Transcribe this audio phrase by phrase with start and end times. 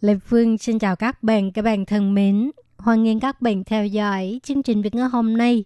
[0.00, 2.50] Lê Phương xin chào các bạn, các bạn thân mến.
[2.78, 5.64] Hoan nghênh các bạn theo dõi chương trình Việt ngữ hôm nay,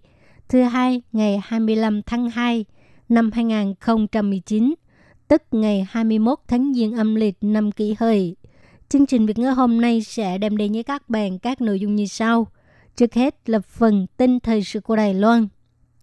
[0.48, 2.64] thứ hai ngày 25 tháng 2
[3.08, 4.74] năm 2019,
[5.28, 8.36] tức ngày 21 tháng Giêng âm lịch năm kỷ hợi.
[8.88, 11.94] Chương trình Việt ngữ hôm nay sẽ đem đến với các bạn các nội dung
[11.94, 12.46] như sau.
[12.96, 15.48] Trước hết là phần tin thời sự của Đài Loan.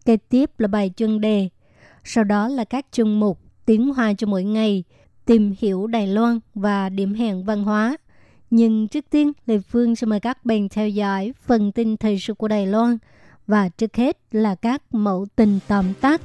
[0.05, 1.49] Kế tiếp là bài chuyên đề.
[2.03, 4.83] Sau đó là các chương mục tiếng hoa cho mỗi ngày,
[5.25, 7.97] tìm hiểu Đài Loan và điểm hẹn văn hóa.
[8.51, 12.33] Nhưng trước tiên, Lê Phương sẽ mời các bạn theo dõi phần tin thời sự
[12.33, 12.97] của Đài Loan
[13.47, 16.21] và trước hết là các mẫu tình tóm tắt.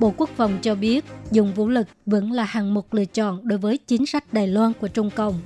[0.00, 3.58] Bộ Quốc phòng cho biết dùng vũ lực vẫn là hàng mục lựa chọn đối
[3.58, 5.40] với chính sách Đài Loan của Trung Cộng.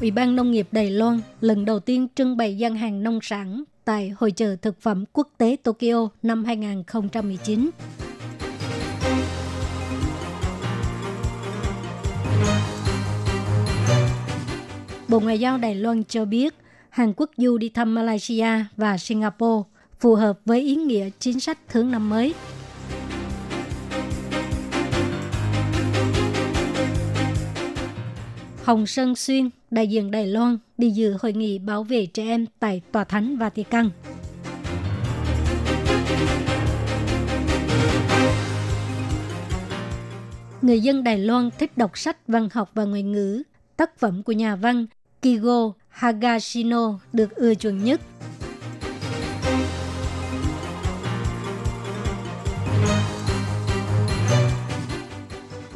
[0.00, 3.64] Ủy ban Nông nghiệp Đài Loan lần đầu tiên trưng bày gian hàng nông sản
[3.84, 7.70] tại Hội chợ thực phẩm quốc tế Tokyo năm 2019.
[15.08, 16.54] Bộ Ngoại giao Đài Loan cho biết,
[16.90, 19.68] Hàn Quốc du đi thăm Malaysia và Singapore
[20.00, 22.34] phù hợp với ý nghĩa chính sách thứ năm mới.
[28.66, 32.46] Hồng Sơn Xuyên, đại diện Đài Loan, đi dự hội nghị bảo vệ trẻ em
[32.58, 33.90] tại Tòa Thánh Vatican.
[40.62, 43.42] Người dân Đài Loan thích đọc sách văn học và ngoại ngữ.
[43.76, 44.86] Tác phẩm của nhà văn
[45.22, 48.00] Kigo Hagashino được ưa chuộng nhất.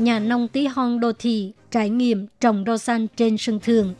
[0.00, 3.94] Nhà nông tí hon đô thị trải nghiệm trồng rau xanh trên sân thượng.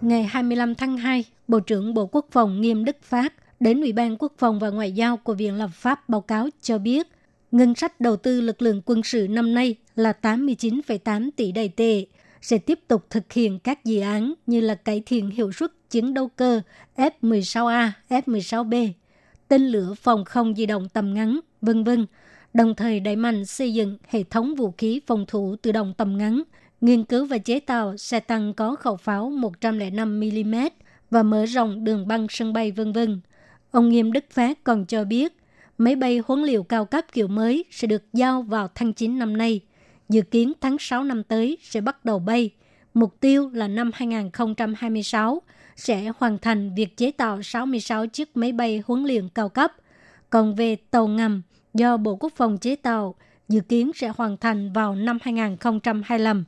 [0.00, 4.16] Ngày 25 tháng 2, Bộ trưởng Bộ Quốc phòng Nghiêm Đức Phát đến Ủy ban
[4.18, 7.06] Quốc phòng và Ngoại giao của Viện Lập pháp báo cáo cho biết
[7.50, 12.04] ngân sách đầu tư lực lượng quân sự năm nay là 89,8 tỷ đầy tệ,
[12.42, 16.14] sẽ tiếp tục thực hiện các dự án như là cải thiện hiệu suất chiến
[16.14, 16.60] đấu cơ
[16.96, 18.88] F-16A, F-16B,
[19.48, 22.06] tên lửa phòng không di động tầm ngắn, vân vân,
[22.54, 26.18] đồng thời đẩy mạnh xây dựng hệ thống vũ khí phòng thủ tự động tầm
[26.18, 26.42] ngắn,
[26.80, 30.70] nghiên cứu và chế tạo xe tăng có khẩu pháo 105mm
[31.10, 33.20] và mở rộng đường băng sân bay vân vân.
[33.70, 35.36] Ông Nghiêm Đức Phát còn cho biết,
[35.78, 39.36] máy bay huấn liệu cao cấp kiểu mới sẽ được giao vào tháng 9 năm
[39.36, 39.60] nay.
[40.08, 42.50] Dự kiến tháng 6 năm tới sẽ bắt đầu bay.
[42.94, 45.42] Mục tiêu là năm 2026
[45.76, 49.72] sẽ hoàn thành việc chế tạo 66 chiếc máy bay huấn luyện cao cấp.
[50.30, 51.42] Còn về tàu ngầm
[51.74, 53.14] do Bộ Quốc phòng chế tạo,
[53.48, 56.44] dự kiến sẽ hoàn thành vào năm 2025.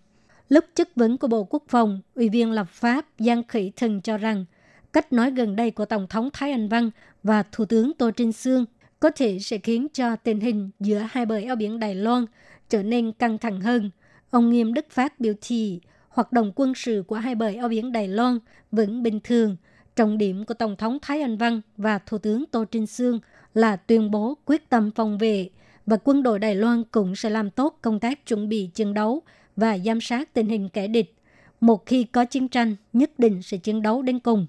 [0.49, 4.19] Lúc chất vấn của Bộ Quốc phòng, Ủy viên lập pháp Giang Khỉ Thần cho
[4.19, 4.45] rằng
[4.93, 6.91] cách nói gần đây của Tổng thống Thái Anh Văn
[7.23, 8.65] và Thủ tướng Tô Trinh Sương
[9.01, 12.27] có thể sẽ khiến cho tình hình giữa hai bờ eo biển Đài Loan
[12.71, 13.91] trở nên căng thẳng hơn.
[14.31, 17.93] Ông Nghiêm Đức Phát biểu thị hoạt động quân sự của hai bờ eo biển
[17.93, 18.39] Đài Loan
[18.73, 19.57] vẫn bình thường.
[19.97, 23.21] Trọng điểm của Tổng thống Thái Anh Văn và Thủ tướng Tô Trinh Sương
[23.55, 25.49] là tuyên bố quyết tâm phòng vệ
[25.87, 29.23] và quân đội Đài Loan cũng sẽ làm tốt công tác chuẩn bị chiến đấu
[29.57, 31.15] và giám sát tình hình kẻ địch.
[31.61, 34.47] Một khi có chiến tranh, nhất định sẽ chiến đấu đến cùng.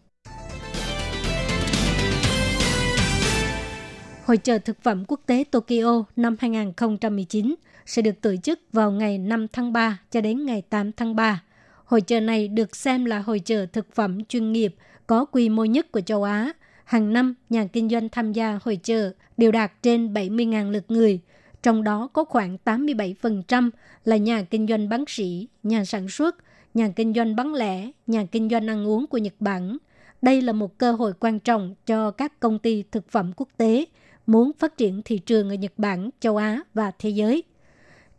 [4.26, 7.56] Hội trợ thực phẩm quốc tế Tokyo năm 2019
[7.92, 11.44] sẽ được tổ chức vào ngày 5 tháng 3 cho đến ngày 8 tháng 3.
[11.86, 14.76] Hội trợ này được xem là hội trợ thực phẩm chuyên nghiệp
[15.08, 16.54] có quy mô nhất của châu Á.
[16.84, 21.20] Hàng năm, nhà kinh doanh tham gia hội trợ đều đạt trên 70.000 lượt người,
[21.64, 23.70] trong đó có khoảng 87%
[24.06, 26.36] là nhà kinh doanh bán sỉ, nhà sản xuất,
[26.74, 29.78] nhà kinh doanh bán lẻ, nhà kinh doanh ăn uống của Nhật Bản.
[30.22, 33.86] Đây là một cơ hội quan trọng cho các công ty thực phẩm quốc tế
[34.28, 37.44] muốn phát triển thị trường ở Nhật Bản, châu Á và thế giới.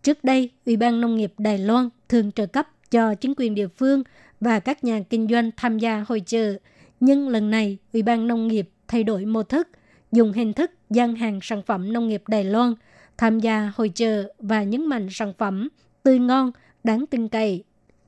[0.02, 3.68] Trước đây, Ủy ban Nông nghiệp Đài Loan thường trợ cấp cho chính quyền địa
[3.68, 4.02] phương
[4.40, 6.54] và các nhà kinh doanh tham gia hội trợ.
[7.00, 9.68] Nhưng lần này, Ủy ban Nông nghiệp thay đổi mô thức,
[10.12, 12.74] dùng hình thức gian hàng sản phẩm nông nghiệp Đài Loan,
[13.18, 15.68] tham gia hội chợ và nhấn mạnh sản phẩm
[16.02, 16.52] tươi ngon,
[16.84, 17.64] đáng tin cậy.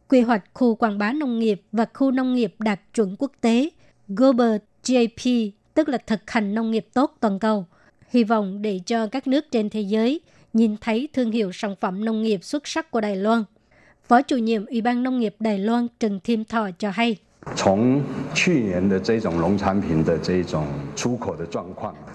[0.09, 3.71] Quy hoạch khu quảng bá nông nghiệp và khu nông nghiệp đạt chuẩn quốc tế
[4.09, 4.57] Global
[4.87, 7.67] GAP, tức là thực hành nông nghiệp tốt toàn cầu,
[8.09, 10.21] hy vọng để cho các nước trên thế giới
[10.55, 13.45] nhìn thấy thương hiệu sản phẩm nông nghiệp xuất sắc của Đài Loan.
[14.09, 17.17] Phó chủ nhiệm Ủy ban Nông nghiệp Đài Loan Trần Thiêm Thọ cho hay.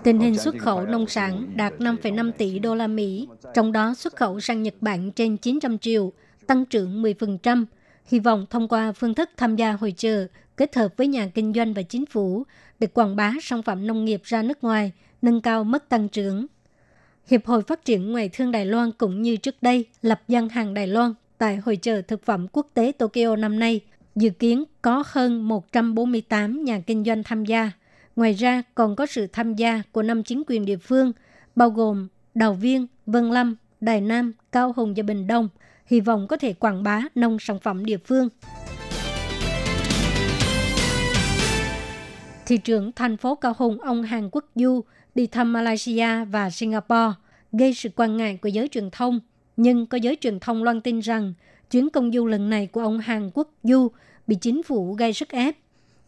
[0.04, 4.16] Tình hình xuất khẩu nông sản đạt 5,5 tỷ đô la Mỹ, trong đó xuất
[4.16, 6.12] khẩu sang Nhật Bản trên 900 triệu,
[6.48, 7.66] tăng trưởng 10%.
[8.06, 10.28] Hy vọng thông qua phương thức tham gia hội trợ,
[10.58, 12.44] kết hợp với nhà kinh doanh và chính phủ
[12.80, 16.48] để quảng bá sản phẩm nông nghiệp ra nước ngoài, nâng cao mức tăng trưởng.
[17.30, 20.74] Hiệp hội Phát triển Ngoại thương Đài Loan cũng như trước đây lập gian hàng
[20.74, 23.82] Đài Loan tại Hội trợ Thực phẩm Quốc tế Tokyo năm nay,
[24.16, 27.72] dự kiến có hơn 148 nhà kinh doanh tham gia.
[28.16, 31.12] Ngoài ra còn có sự tham gia của năm chính quyền địa phương,
[31.56, 35.50] bao gồm Đào Viên, Vân Lâm, Đài Nam, Cao Hùng và Bình Đông,
[35.86, 38.30] hy vọng có thể quảng bá nông sản phẩm địa phương.
[42.46, 44.82] Thị trưởng thành phố Cao Hùng ông Hàn Quốc Du
[45.20, 47.14] đi thăm Malaysia và Singapore,
[47.52, 49.20] gây sự quan ngại của giới truyền thông.
[49.58, 51.34] Nhưng có giới truyền thông loan tin rằng
[51.72, 53.88] chuyến công du lần này của ông Hàn Quốc Du
[54.28, 55.56] bị chính phủ gây sức ép.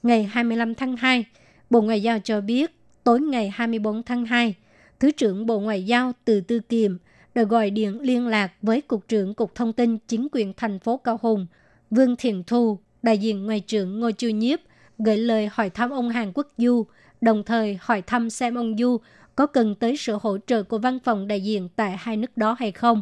[0.04, 1.25] Ngày 25 tháng 2,
[1.69, 4.56] Bộ Ngoại giao cho biết tối ngày 24 tháng 2,
[5.00, 6.98] Thứ trưởng Bộ Ngoại giao Từ Tư Kiềm
[7.36, 10.98] đã gọi điện liên lạc với Cục trưởng Cục Thông tin Chính quyền thành phố
[10.98, 11.48] Cao Hùng,
[11.90, 14.60] Vương Thiện Thu, đại diện Ngoại trưởng Ngô Chu Nhiếp,
[15.00, 16.86] gửi lời hỏi thăm ông Hàn Quốc Du,
[17.21, 18.97] đồng thời hỏi thăm xem ông Du
[19.35, 22.56] có cần tới sự hỗ trợ của văn phòng đại diện tại hai nước đó
[22.59, 23.01] hay không.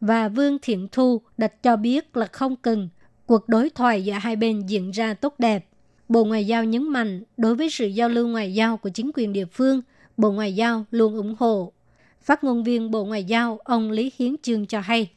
[0.00, 2.88] Và Vương Thiện Thu đặt cho biết là không cần.
[3.26, 5.66] Cuộc đối thoại giữa hai bên diễn ra tốt đẹp.
[6.08, 9.32] Bộ Ngoại giao nhấn mạnh đối với sự giao lưu ngoại giao của chính quyền
[9.32, 9.80] địa phương,
[10.16, 11.72] Bộ Ngoại giao luôn ủng hộ.
[12.22, 15.10] Phát ngôn viên Bộ Ngoại giao ông Lý Hiến Trương cho hay.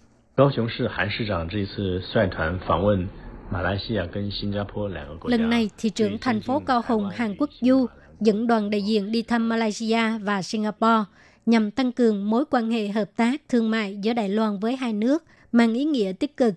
[5.24, 7.86] Lần này, thị trưởng thành phố Cao Hùng, Hàn Quốc Du
[8.21, 11.03] dẫn đoàn đại diện đi thăm Malaysia và Singapore
[11.45, 14.94] nhằm tăng cường mối quan hệ hợp tác thương mại giữa Đài Loan với hai
[14.94, 16.53] nước mang ý nghĩa tích cực,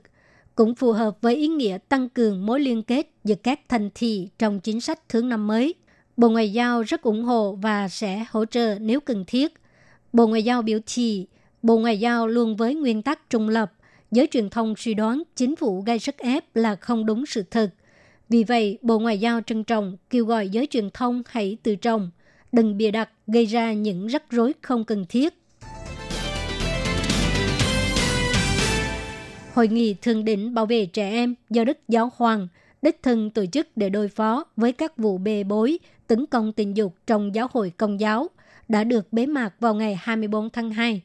[0.55, 4.29] cũng phù hợp với ý nghĩa tăng cường mối liên kết giữa các thành thị
[4.39, 5.75] trong chính sách thương năm mới.
[6.17, 9.55] Bộ Ngoại giao rất ủng hộ và sẽ hỗ trợ nếu cần thiết.
[10.13, 11.27] Bộ Ngoại giao biểu thị,
[11.63, 13.73] Bộ Ngoại giao luôn với nguyên tắc trung lập–
[14.15, 17.71] giới truyền thông suy đoán chính phủ gây sức ép là không đúng sự thật.
[18.29, 22.11] Vì vậy, Bộ Ngoại giao trân trọng kêu gọi giới truyền thông hãy tự trọng,
[22.53, 25.35] đừng bịa đặt gây ra những rắc rối không cần thiết.
[29.55, 32.49] Hội nghị thượng đỉnh bảo vệ trẻ em do Đức Giáo Hoàng
[32.83, 36.77] đích thân tổ chức để đối phó với các vụ bê bối, tấn công tình
[36.77, 38.29] dục trong giáo hội công giáo
[38.69, 41.03] đã được bế mạc vào ngày 24 tháng 2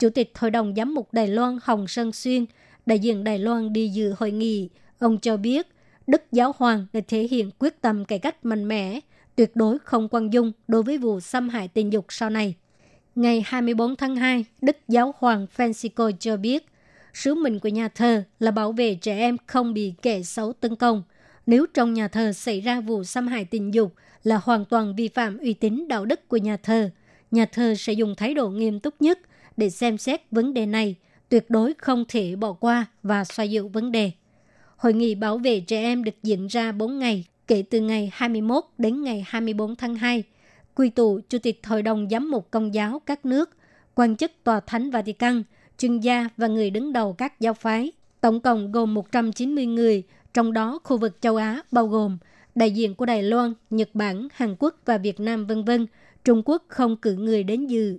[0.00, 2.44] Chủ tịch Hội đồng Giám mục Đài Loan Hồng Sơn Xuyên,
[2.86, 4.68] đại diện Đài Loan đi dự hội nghị.
[4.98, 5.66] Ông cho biết,
[6.10, 9.00] Đức Giáo Hoàng đã thể hiện quyết tâm cải cách mạnh mẽ,
[9.36, 12.54] tuyệt đối không quan dung đối với vụ xâm hại tình dục sau này.
[13.14, 16.66] Ngày 24 tháng 2, Đức Giáo Hoàng Francisco cho biết,
[17.14, 20.76] sứ mệnh của nhà thờ là bảo vệ trẻ em không bị kẻ xấu tấn
[20.76, 21.02] công.
[21.46, 25.08] Nếu trong nhà thờ xảy ra vụ xâm hại tình dục là hoàn toàn vi
[25.08, 26.90] phạm uy tín đạo đức của nhà thờ,
[27.30, 29.18] nhà thờ sẽ dùng thái độ nghiêm túc nhất
[29.56, 30.94] để xem xét vấn đề này,
[31.28, 34.10] tuyệt đối không thể bỏ qua và xoa dịu vấn đề.
[34.80, 38.64] Hội nghị bảo vệ trẻ em được diễn ra 4 ngày, kể từ ngày 21
[38.78, 40.22] đến ngày 24 tháng 2.
[40.74, 43.50] Quy tụ Chủ tịch Hội đồng Giám mục Công giáo các nước,
[43.94, 45.42] quan chức Tòa Thánh Vatican,
[45.78, 47.92] chuyên gia và người đứng đầu các giáo phái.
[48.20, 50.02] Tổng cộng gồm 190 người,
[50.34, 52.18] trong đó khu vực châu Á bao gồm
[52.54, 55.86] đại diện của Đài Loan, Nhật Bản, Hàn Quốc và Việt Nam vân vân.
[56.24, 57.98] Trung Quốc không cử người đến dự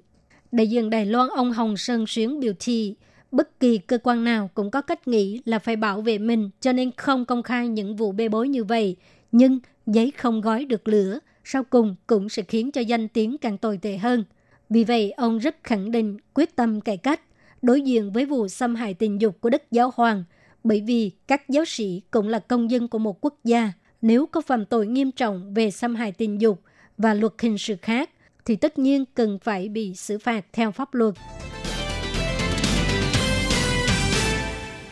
[0.52, 2.96] Đại diện Đài Loan ông Hồng Sơn Xuyến biểu thị,
[3.32, 6.72] bất kỳ cơ quan nào cũng có cách nghĩ là phải bảo vệ mình cho
[6.72, 8.96] nên không công khai những vụ bê bối như vậy.
[9.32, 13.58] Nhưng giấy không gói được lửa, sau cùng cũng sẽ khiến cho danh tiếng càng
[13.58, 14.24] tồi tệ hơn.
[14.70, 17.22] Vì vậy, ông rất khẳng định quyết tâm cải cách
[17.62, 20.24] đối diện với vụ xâm hại tình dục của Đức Giáo Hoàng,
[20.64, 23.72] bởi vì các giáo sĩ cũng là công dân của một quốc gia.
[24.02, 26.62] Nếu có phạm tội nghiêm trọng về xâm hại tình dục
[26.98, 28.10] và luật hình sự khác,
[28.46, 31.14] thì tất nhiên cần phải bị xử phạt theo pháp luật.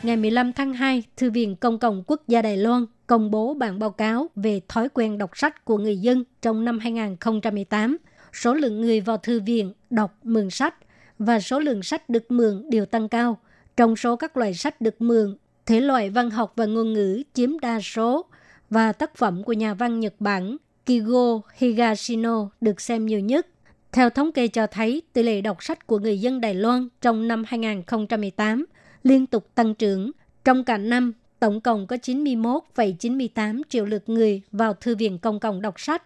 [0.03, 3.79] Ngày 15 tháng 2, Thư viện Công cộng Quốc gia Đài Loan công bố bản
[3.79, 7.98] báo cáo về thói quen đọc sách của người dân trong năm 2018.
[8.34, 10.75] Số lượng người vào thư viện đọc mượn sách
[11.20, 13.38] và số lượng sách được mượn đều tăng cao.
[13.77, 17.60] Trong số các loại sách được mượn, thể loại văn học và ngôn ngữ chiếm
[17.60, 18.25] đa số
[18.70, 23.48] và tác phẩm của nhà văn Nhật Bản Kigo Higashino được xem nhiều nhất.
[23.91, 27.27] Theo thống kê cho thấy, tỷ lệ đọc sách của người dân Đài Loan trong
[27.27, 28.65] năm 2018
[29.03, 30.12] liên tục tăng trưởng.
[30.46, 35.62] Trong cả năm, tổng cộng có 91,98 triệu lượt người vào thư viện công cộng
[35.62, 36.03] đọc sách,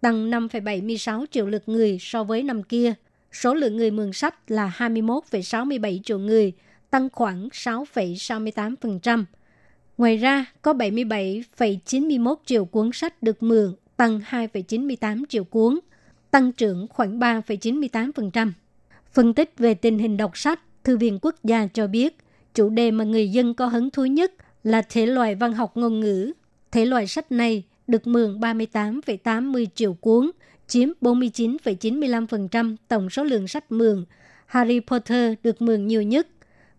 [0.00, 2.94] tăng 5,76 triệu lượt người so với năm kia.
[3.32, 6.52] Số lượng người mượn sách là 21,67 triệu người,
[6.90, 9.24] tăng khoảng 6,68%.
[9.98, 15.78] Ngoài ra, có 77,91 triệu cuốn sách được mượn, tăng 2,98 triệu cuốn,
[16.30, 18.52] tăng trưởng khoảng 3,98%.
[19.12, 22.16] Phân tích về tình hình đọc sách, Thư viện Quốc gia cho biết,
[22.54, 24.32] chủ đề mà người dân có hứng thú nhất
[24.64, 26.32] là thể loại văn học ngôn ngữ.
[26.72, 30.30] Thể loại sách này được mượn 38,80 triệu cuốn,
[30.66, 34.04] chiếm 49,95% tổng số lượng sách mượn.
[34.46, 36.28] Harry Potter được mượn nhiều nhất.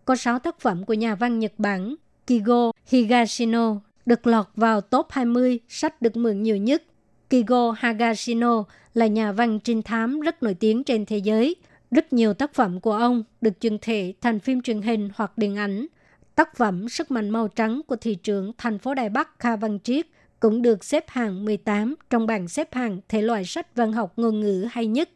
[0.04, 1.94] Có 6 tác phẩm của nhà văn Nhật Bản
[2.26, 6.82] Kigo Higashino được lọt vào top 20 sách được mượn nhiều nhất.
[7.30, 8.64] Kigo Higashino
[8.94, 11.56] là nhà văn trinh thám rất nổi tiếng trên thế giới.
[11.96, 15.56] Rất nhiều tác phẩm của ông được truyền thể thành phim truyền hình hoặc điện
[15.56, 15.86] ảnh.
[16.34, 19.78] Tác phẩm Sức mạnh màu trắng của thị trưởng thành phố Đài Bắc Kha Văn
[19.84, 20.06] Triết
[20.40, 24.40] cũng được xếp hạng 18 trong bảng xếp hạng thể loại sách văn học ngôn
[24.40, 25.10] ngữ hay nhất.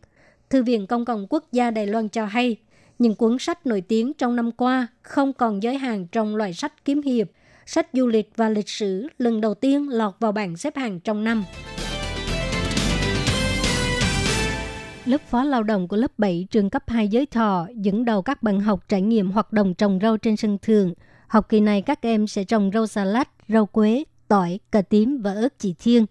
[0.50, 2.56] Thư viện Công cộng Quốc gia Đài Loan cho hay,
[2.99, 6.84] những cuốn sách nổi tiếng trong năm qua không còn giới hạn trong loại sách
[6.84, 7.30] kiếm hiệp,
[7.66, 11.25] sách du lịch và lịch sử lần đầu tiên lọt vào bảng xếp hạng trong
[11.25, 11.44] năm.
[15.04, 18.42] Lớp phó lao động của lớp 7 trường cấp 2 giới thọ dẫn đầu các
[18.42, 20.95] bạn học trải nghiệm hoạt động trồng rau trên sân thượng.
[21.26, 25.23] Học kỳ này các em sẽ trồng rau xà lách, rau quế, tỏi, cà tím
[25.23, 26.07] và ớt chỉ thiên.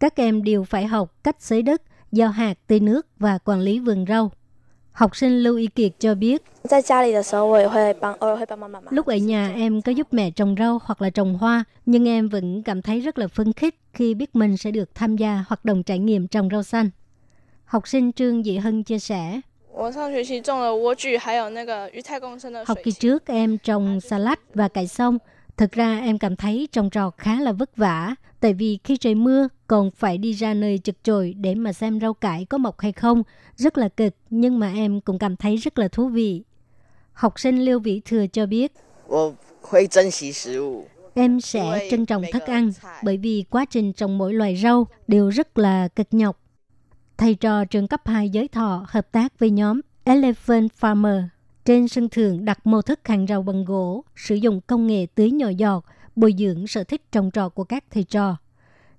[0.00, 1.82] Các em đều phải học cách xới đất,
[2.12, 4.30] gieo hạt, tưới nước và quản lý vườn rau.
[4.92, 6.42] Học sinh Lưu Y Kiệt cho biết,
[8.90, 12.28] lúc ở nhà em có giúp mẹ trồng rau hoặc là trồng hoa, nhưng em
[12.28, 15.64] vẫn cảm thấy rất là phấn khích khi biết mình sẽ được tham gia hoạt
[15.64, 16.90] động trải nghiệm trồng rau xanh.
[17.74, 19.40] Học sinh Trương Dị Hân chia sẻ,
[22.66, 25.18] Học kỳ trước em trồng salad và cải sông.
[25.56, 29.14] Thực ra em cảm thấy trồng trọt khá là vất vả, tại vì khi trời
[29.14, 32.80] mưa còn phải đi ra nơi chật chội để mà xem rau cải có mọc
[32.80, 33.22] hay không.
[33.56, 36.42] Rất là cực, nhưng mà em cũng cảm thấy rất là thú vị.
[37.12, 38.72] Học sinh Liêu Vĩ Thừa cho biết,
[41.14, 45.30] em sẽ trân trọng thức ăn bởi vì quá trình trồng mỗi loài rau đều
[45.30, 46.43] rất là cực nhọc
[47.18, 51.22] thầy trò trường cấp 2 giới thọ hợp tác với nhóm Elephant Farmer.
[51.64, 55.30] Trên sân thượng đặt mô thức hàng rau bằng gỗ, sử dụng công nghệ tưới
[55.30, 55.84] nhỏ giọt,
[56.16, 58.36] bồi dưỡng sở thích trồng trọt của các thầy trò.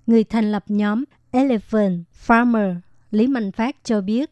[0.06, 2.74] Người thành lập nhóm Elephant Farmer,
[3.10, 4.30] Lý Mạnh Phát cho biết,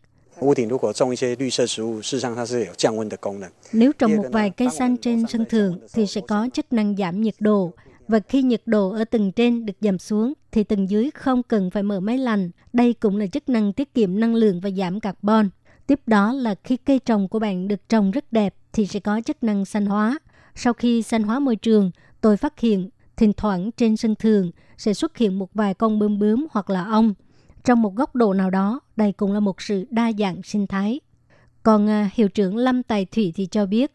[3.73, 7.21] nếu trồng một vài cây xanh trên sân thượng thì sẽ có chức năng giảm
[7.21, 7.73] nhiệt độ,
[8.09, 11.71] và khi nhiệt độ ở tầng trên được giảm xuống thì tầng dưới không cần
[11.71, 12.51] phải mở máy lạnh.
[12.73, 15.49] Đây cũng là chức năng tiết kiệm năng lượng và giảm carbon.
[15.87, 19.21] Tiếp đó là khi cây trồng của bạn được trồng rất đẹp thì sẽ có
[19.27, 20.19] chức năng xanh hóa.
[20.55, 24.95] Sau khi xanh hóa môi trường, tôi phát hiện thỉnh thoảng trên sân thượng sẽ
[24.95, 27.15] xuất hiện một vài con bướm bướm hoặc là ong.
[27.65, 31.01] Trong một góc độ nào đó, đây cũng là một sự đa dạng sinh thái.
[31.63, 33.91] Còn à, hiệu trưởng Lâm Tài Thủy thì cho biết,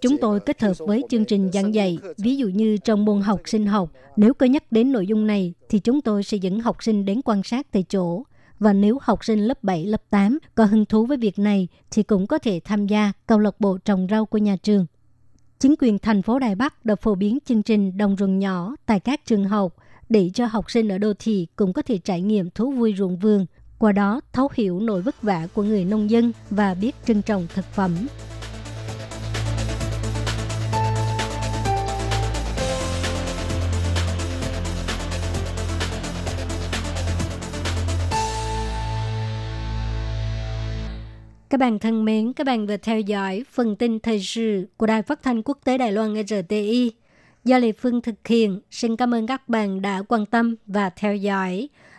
[0.00, 3.40] Chúng tôi kết hợp với chương trình giảng dạy, ví dụ như trong môn học
[3.44, 6.82] sinh học, nếu có nhắc đến nội dung này thì chúng tôi sẽ dẫn học
[6.82, 8.22] sinh đến quan sát tại chỗ.
[8.58, 12.02] Và nếu học sinh lớp 7, lớp 8 có hứng thú với việc này thì
[12.02, 14.86] cũng có thể tham gia câu lạc bộ trồng rau của nhà trường.
[15.58, 19.00] Chính quyền thành phố Đài Bắc đã phổ biến chương trình đồng ruộng nhỏ tại
[19.00, 19.76] các trường học
[20.08, 23.18] để cho học sinh ở đô thị cũng có thể trải nghiệm thú vui ruộng
[23.18, 23.46] vườn
[23.78, 27.46] qua đó thấu hiểu nỗi vất vả của người nông dân và biết trân trọng
[27.54, 28.06] thực phẩm.
[41.54, 45.02] Các bạn thân mến, các bạn vừa theo dõi phần tin thời sự của Đài
[45.02, 46.92] Phát thanh Quốc tế Đài Loan RTI.
[47.44, 51.16] Do Lê Phương thực hiện, xin cảm ơn các bạn đã quan tâm và theo
[51.16, 51.68] dõi.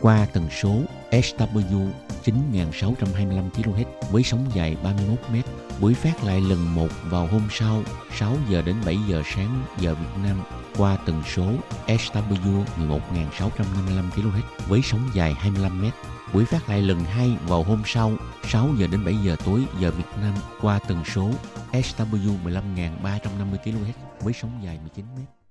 [0.00, 1.88] qua tần số SW
[2.22, 5.36] 9625 kHz với sóng dài 31 m.
[5.80, 7.82] Buổi phát lại lần một vào hôm sau
[8.16, 10.42] 6 giờ đến 7 giờ sáng giờ Việt Nam
[10.76, 11.46] qua tần số
[11.86, 15.86] SW 11655 kHz với sóng dài 25 m.
[16.32, 18.12] Buổi phát lại lần hai vào hôm sau
[18.44, 21.30] 6 giờ đến 7 giờ tối giờ Việt Nam qua tần số
[21.72, 25.45] SW 15350 kHz với sóng dài 19 m.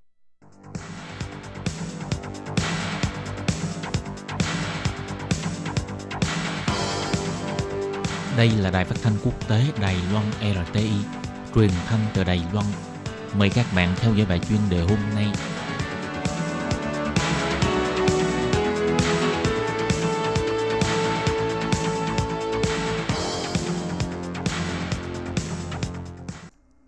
[8.38, 10.90] Đây là đài phát thanh quốc tế Đài Loan RTI,
[11.56, 12.66] truyền thanh từ Đài Loan.
[13.40, 15.26] Mời các bạn theo dõi bài chuyên đề hôm nay.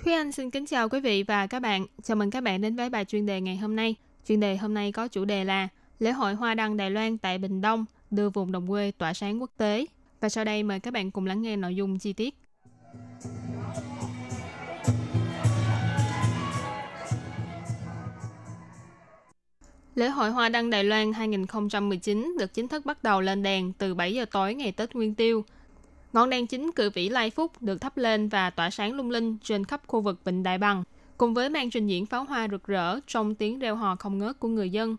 [0.03, 1.85] Thúy Anh xin kính chào quý vị và các bạn.
[2.03, 3.95] Chào mừng các bạn đến với bài chuyên đề ngày hôm nay.
[4.27, 5.67] Chuyên đề hôm nay có chủ đề là
[5.99, 9.41] Lễ hội Hoa đăng Đài Loan tại Bình Đông đưa vùng đồng quê tỏa sáng
[9.41, 9.85] quốc tế.
[10.19, 12.35] Và sau đây mời các bạn cùng lắng nghe nội dung chi tiết.
[19.95, 23.95] Lễ hội Hoa đăng Đài Loan 2019 được chính thức bắt đầu lên đèn từ
[23.95, 25.43] 7 giờ tối ngày Tết Nguyên Tiêu.
[26.13, 29.37] Ngọn đèn chính cự vĩ Lai Phúc được thắp lên và tỏa sáng lung linh
[29.43, 30.83] trên khắp khu vực Vịnh Đại Bằng,
[31.17, 34.39] cùng với màn trình diễn pháo hoa rực rỡ trong tiếng reo hò không ngớt
[34.39, 34.97] của người dân.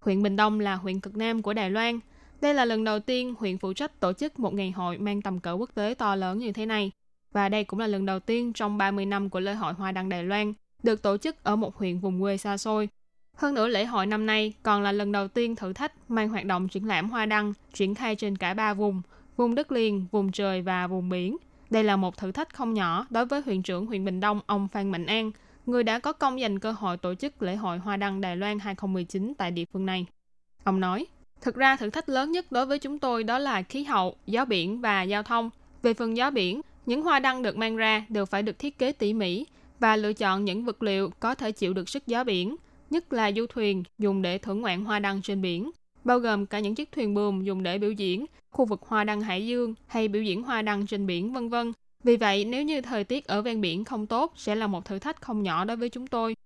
[0.00, 2.00] Huyện Bình Đông là huyện cực nam của Đài Loan,
[2.40, 5.40] đây là lần đầu tiên huyện phụ trách tổ chức một ngày hội mang tầm
[5.40, 6.90] cỡ quốc tế to lớn như thế này.
[7.32, 10.08] Và đây cũng là lần đầu tiên trong 30 năm của lễ hội Hoa đăng
[10.08, 12.88] Đài Loan được tổ chức ở một huyện vùng quê xa xôi.
[13.36, 16.44] Hơn nữa lễ hội năm nay còn là lần đầu tiên thử thách mang hoạt
[16.44, 19.02] động triển lãm hoa đăng triển khai trên cả ba vùng,
[19.36, 21.36] vùng đất liền, vùng trời và vùng biển.
[21.70, 24.68] Đây là một thử thách không nhỏ đối với huyện trưởng huyện Bình Đông ông
[24.68, 25.30] Phan Mạnh An,
[25.66, 28.58] người đã có công dành cơ hội tổ chức lễ hội Hoa đăng Đài Loan
[28.58, 30.06] 2019 tại địa phương này.
[30.64, 31.06] Ông nói,
[31.40, 34.44] Thực ra thử thách lớn nhất đối với chúng tôi đó là khí hậu, gió
[34.44, 35.50] biển và giao thông.
[35.82, 38.92] Về phần gió biển, những hoa đăng được mang ra đều phải được thiết kế
[38.92, 39.46] tỉ mỉ
[39.78, 42.56] và lựa chọn những vật liệu có thể chịu được sức gió biển,
[42.90, 45.70] nhất là du thuyền dùng để thưởng ngoạn hoa đăng trên biển,
[46.04, 49.20] bao gồm cả những chiếc thuyền buồm dùng để biểu diễn khu vực hoa đăng
[49.20, 51.72] hải dương hay biểu diễn hoa đăng trên biển vân vân.
[52.04, 54.98] Vì vậy, nếu như thời tiết ở ven biển không tốt sẽ là một thử
[54.98, 56.36] thách không nhỏ đối với chúng tôi.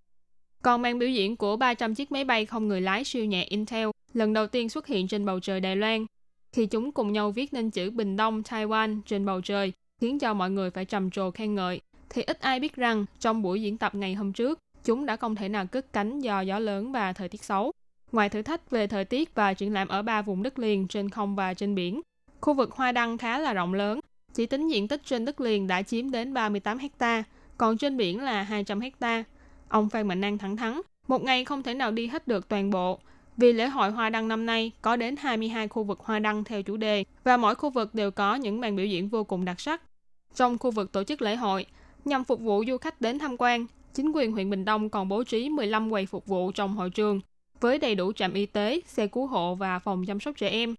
[0.63, 3.89] Còn màn biểu diễn của 300 chiếc máy bay không người lái siêu nhẹ Intel
[4.15, 6.07] lần đầu tiên xuất hiện trên bầu trời Đài Loan.
[6.53, 10.35] Khi chúng cùng nhau viết nên chữ Bình Đông Taiwan trên bầu trời, khiến cho
[10.35, 13.79] mọi người phải trầm trồ khen ngợi, thì ít ai biết rằng trong buổi diễn
[13.79, 17.13] tập ngày hôm trước, chúng đã không thể nào cất cánh do gió lớn và
[17.13, 17.73] thời tiết xấu.
[18.13, 21.11] Ngoài thử thách về thời tiết và triển lãm ở ba vùng đất liền trên
[21.11, 22.01] không và trên biển,
[22.41, 24.01] khu vực hoa đăng khá là rộng lớn.
[24.35, 27.25] Chỉ tính diện tích trên đất liền đã chiếm đến 38 hecta,
[27.57, 29.25] còn trên biển là 200 hecta.
[29.69, 32.71] Ông Phan Mạnh Năng thẳng thắn, một ngày không thể nào đi hết được toàn
[32.71, 33.01] bộ,
[33.37, 36.63] vì lễ hội hoa đăng năm nay có đến 22 khu vực hoa đăng theo
[36.63, 39.61] chủ đề và mỗi khu vực đều có những màn biểu diễn vô cùng đặc
[39.61, 39.83] sắc.
[40.35, 41.67] Trong khu vực tổ chức lễ hội,
[42.05, 45.25] nhằm phục vụ du khách đến tham quan, chính quyền huyện Bình Đông còn bố
[45.25, 47.21] trí 15 quầy phục vụ trong hội trường
[47.61, 50.75] với đầy đủ trạm y tế, xe cứu hộ và phòng chăm sóc trẻ em.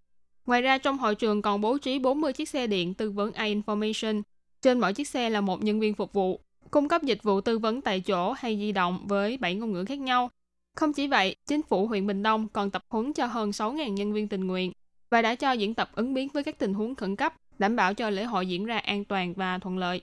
[0.45, 4.21] Ngoài ra trong hội trường còn bố trí 40 chiếc xe điện tư vấn iInformation.
[4.61, 6.39] Trên mỗi chiếc xe là một nhân viên phục vụ,
[6.71, 9.85] cung cấp dịch vụ tư vấn tại chỗ hay di động với 7 ngôn ngữ
[9.85, 10.29] khác nhau
[10.75, 14.13] không chỉ vậy, chính phủ huyện Bình Đông còn tập huấn cho hơn 6.000 nhân
[14.13, 14.71] viên tình nguyện
[15.09, 17.93] và đã cho diễn tập ứng biến với các tình huống khẩn cấp, đảm bảo
[17.93, 20.01] cho lễ hội diễn ra an toàn và thuận lợi.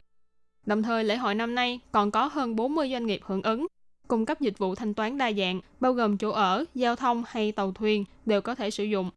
[0.66, 3.66] Đồng thời, lễ hội năm nay còn có hơn 40 doanh nghiệp hưởng ứng,
[4.08, 7.52] cung cấp dịch vụ thanh toán đa dạng, bao gồm chỗ ở, giao thông hay
[7.52, 9.11] tàu thuyền đều có thể sử dụng.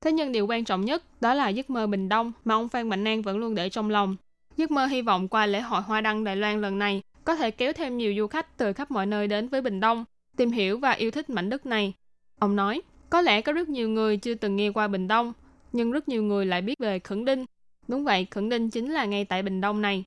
[0.00, 2.88] Thế nhưng điều quan trọng nhất đó là giấc mơ Bình Đông mà ông Phan
[2.88, 4.16] Mạnh An vẫn luôn để trong lòng.
[4.56, 7.50] Giấc mơ hy vọng qua lễ hội Hoa Đăng Đài Loan lần này có thể
[7.50, 10.04] kéo thêm nhiều du khách từ khắp mọi nơi đến với Bình Đông
[10.36, 11.92] tìm hiểu và yêu thích mảnh đất này.
[12.38, 15.32] Ông nói, có lẽ có rất nhiều người chưa từng nghe qua Bình Đông,
[15.72, 17.44] nhưng rất nhiều người lại biết về Khẩn Đinh.
[17.88, 20.04] Đúng vậy, Khẩn Đinh chính là ngay tại Bình Đông này.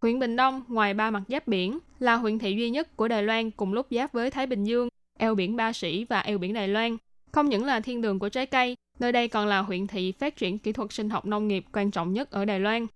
[0.00, 3.22] Huyện Bình Đông, ngoài ba mặt giáp biển, là huyện thị duy nhất của Đài
[3.22, 6.52] Loan cùng lúc giáp với Thái Bình Dương, eo biển Ba Sĩ và eo biển
[6.52, 6.96] Đài Loan.
[7.32, 10.36] Không những là thiên đường của trái cây, nơi đây còn là huyện thị phát
[10.36, 12.86] triển kỹ thuật sinh học nông nghiệp quan trọng nhất ở Đài Loan.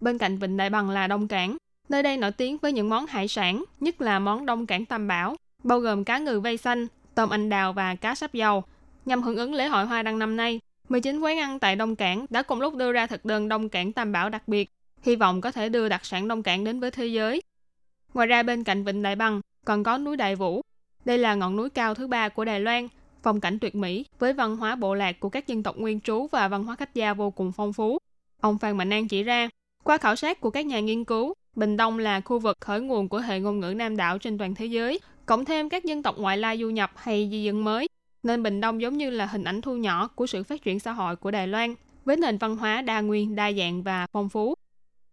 [0.00, 1.56] Bên cạnh Vịnh Đại Bằng là Đông Cảng,
[1.88, 5.08] nơi đây nổi tiếng với những món hải sản, nhất là món Đông Cảng Tam
[5.08, 8.64] Bảo, bao gồm cá ngừ vây xanh, tôm anh đào và cá sáp dầu.
[9.04, 12.26] Nhằm hưởng ứng lễ hội hoa đăng năm nay, 19 quán ăn tại Đông Cảng
[12.30, 14.70] đã cùng lúc đưa ra thực đơn Đông Cảng Tam Bảo đặc biệt,
[15.02, 17.42] hy vọng có thể đưa đặc sản Đông Cảng đến với thế giới.
[18.14, 20.62] Ngoài ra bên cạnh Vịnh Đại Bằng còn có núi Đại Vũ.
[21.04, 22.88] Đây là ngọn núi cao thứ ba của Đài Loan,
[23.22, 26.26] phong cảnh tuyệt mỹ với văn hóa bộ lạc của các dân tộc nguyên trú
[26.32, 27.98] và văn hóa khách gia vô cùng phong phú.
[28.40, 29.48] Ông Phan Mạnh An chỉ ra,
[29.84, 33.08] qua khảo sát của các nhà nghiên cứu, Bình Đông là khu vực khởi nguồn
[33.08, 36.18] của hệ ngôn ngữ Nam đảo trên toàn thế giới, cộng thêm các dân tộc
[36.18, 37.88] ngoại lai du nhập hay di dân mới,
[38.22, 40.92] nên Bình Đông giống như là hình ảnh thu nhỏ của sự phát triển xã
[40.92, 44.54] hội của Đài Loan, với nền văn hóa đa nguyên, đa dạng và phong phú.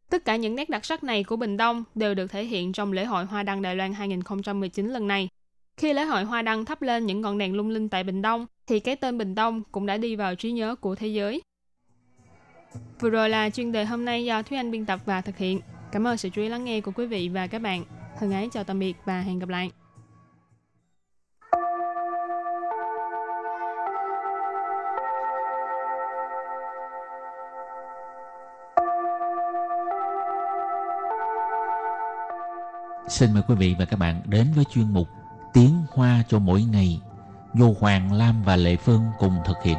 [0.10, 2.92] Tất cả những nét đặc sắc này của Bình Đông đều được thể hiện trong
[2.92, 5.30] lễ hội Hoa Đăng Đài Loan 2019 lần này.
[5.78, 8.46] Khi lễ hội Hoa Đăng thắp lên những ngọn đèn lung linh tại Bình Đông,
[8.68, 11.42] thì cái tên Bình Đông cũng đã đi vào trí nhớ của thế giới.
[13.00, 15.62] Vừa rồi là chuyên đề hôm nay do Thúy Anh biên tập và thực hiện.
[15.92, 17.84] Cảm ơn sự chú ý lắng nghe của quý vị và các bạn.
[18.20, 19.72] Thân ái chào tạm biệt và hẹn gặp lại.
[33.10, 35.08] Xin mời quý vị và các bạn đến với chuyên mục
[35.54, 37.02] Tiếng Hoa cho mỗi ngày
[37.54, 39.78] do Hoàng Lam và Lệ Phương cùng thực hiện.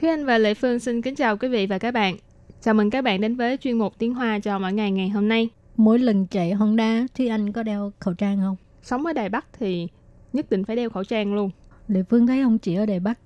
[0.00, 2.16] Thúy Anh và Lệ Phương xin kính chào quý vị và các bạn.
[2.60, 5.28] Chào mừng các bạn đến với chuyên mục tiếng Hoa cho mỗi ngày ngày hôm
[5.28, 5.48] nay.
[5.76, 8.56] Mỗi lần chạy Honda, Thúy Anh có đeo khẩu trang không?
[8.82, 9.88] Sống ở Đài Bắc thì
[10.32, 11.50] nhất định phải đeo khẩu trang luôn.
[11.88, 13.18] Lệ Phương thấy không chỉ ở Đài Bắc,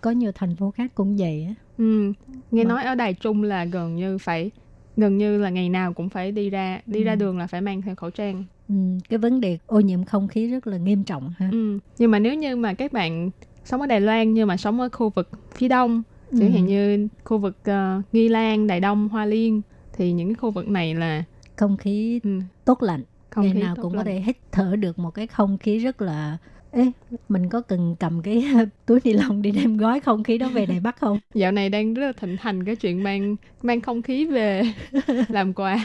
[0.00, 1.54] có nhiều thành phố khác cũng vậy á.
[1.78, 2.12] Ừ,
[2.50, 4.50] nghe Mà- nói ở Đài Trung là gần như phải
[4.96, 7.16] gần như là ngày nào cũng phải đi ra đi ra Ừ.
[7.16, 8.44] đường là phải mang theo khẩu trang.
[8.68, 8.74] Ừ,
[9.08, 11.48] cái vấn đề ô nhiễm không khí rất là nghiêm trọng ha.
[11.52, 11.78] Ừ.
[11.98, 13.30] Nhưng mà nếu như mà các bạn
[13.64, 16.52] sống ở Đài Loan nhưng mà sống ở khu vực phía đông, chẳng Ừ.
[16.52, 20.50] hạn như khu vực uh, Nghi Lan, Đài Đông, Hoa Liên thì những cái khu
[20.50, 21.24] vực này là
[21.56, 22.30] Không khí ừ,
[22.64, 24.06] tốt lạnh, không ngày nào cũng có lành.
[24.06, 26.38] thể hít thở được một cái không khí rất là
[26.70, 26.92] Ê,
[27.28, 28.44] mình có cần cầm cái
[28.86, 31.18] túi ni lông đi đem gói không khí đó về Đài Bắc không?
[31.34, 34.62] Dạo này đang rất là thịnh hành cái chuyện mang mang không khí về
[35.28, 35.84] làm quà.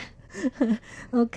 [1.11, 1.35] Ok,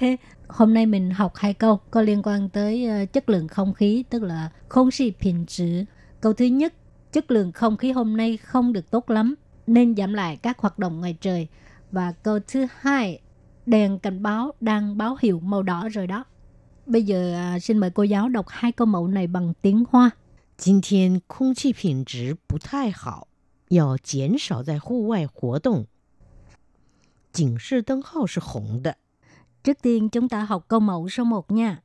[0.48, 4.04] hôm nay mình học hai câu có liên quan tới ờ, chất lượng không khí,
[4.11, 5.84] tức là không khí 品质.
[6.20, 6.74] Câu thứ nhất,
[7.12, 9.34] chất lượng không khí hôm nay không được tốt lắm,
[9.66, 11.48] nên giảm lại các hoạt động ngoài trời.
[11.92, 13.20] Và câu thứ hai,
[13.66, 16.24] đèn cảnh báo đang báo hiệu màu đỏ rồi đó.
[16.88, 20.12] Bây giờ à, xin mời cô giáo đọc hai câu mẫu này bằng tiếng Hoa.
[20.58, 23.28] 今天空气品质不太好，
[23.69, 25.88] 要减少在户外活动。
[27.32, 28.97] 警示灯号是红的。
[29.63, 31.78] Trước tiên chúng ta học câu mẫu số 1 nha.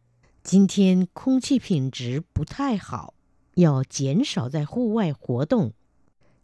[0.42, 3.14] 今天空气品质不太好，
[3.54, 5.72] 要减少在户外活动。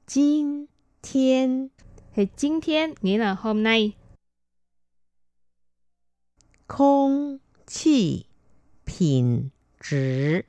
[0.06, 0.68] 今
[1.02, 1.70] 天
[2.14, 3.94] Thì 今天 nghĩa là hôm nay,
[6.66, 8.26] 空气
[8.88, 10.42] 品质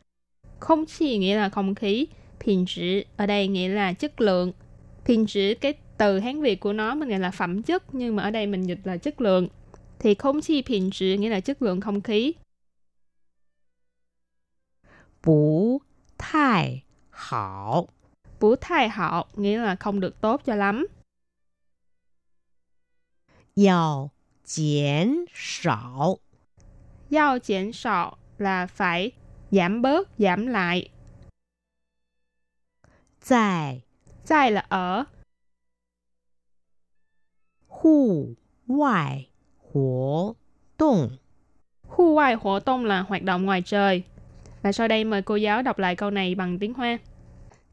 [0.60, 2.08] không khí nghĩa là không khí,
[2.40, 4.54] 品质ở đây nghĩa là chất lượng.
[5.06, 8.32] 品质 cái từ Hán Việt của nó mình gọi là phẩm chất nhưng mà ở
[8.32, 9.48] đây mình dịch là chất lượng.
[10.00, 12.34] Thì không khí 品质 nghĩa là chất lượng không khí.
[15.22, 15.82] 不
[16.18, 17.88] 太好，
[18.40, 20.88] Bú thai hạo nghĩa là không được tốt cho lắm.
[23.56, 24.12] 要
[24.44, 26.20] 减少
[27.10, 29.12] Giao减少 là phải
[29.52, 30.90] giảm bớt, giảm lại.
[33.22, 33.82] 在
[34.24, 35.08] 在là ở,
[37.68, 38.36] 户
[38.68, 39.26] 外
[39.58, 40.36] 活
[40.78, 41.18] 动。
[41.88, 44.04] khu ngoài hoạt động là hoạt động ngoài trời.
[44.62, 47.00] Và sau đây mời cô giáo đọc lại câu này bằng tiếng Hoa.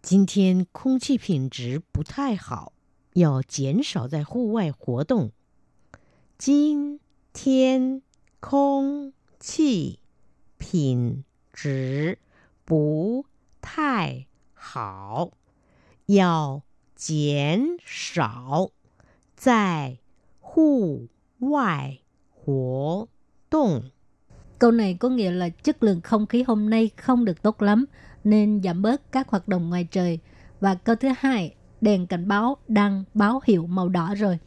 [0.03, 2.73] 今天空气品质不太好，
[3.13, 5.31] 要减少在户外活动。
[6.39, 6.99] 今
[7.33, 8.03] 天
[8.41, 10.01] 空气
[10.59, 12.19] 品质
[12.65, 13.25] 不
[13.61, 15.31] 太好，
[16.07, 16.63] 要
[16.97, 18.71] 减少
[19.37, 19.99] 在
[20.41, 21.09] 户
[21.41, 21.99] 外
[22.31, 23.09] 活
[23.51, 23.91] 动。
[24.59, 27.85] Câu này có nghĩa là chất lượng không khí hôm nay không được tốt lắm
[28.25, 30.19] nên giảm bớt các hoạt động ngoài trời.
[30.61, 34.39] Và câu thứ hai, đèn cảnh báo đang báo hiệu màu đỏ rồi.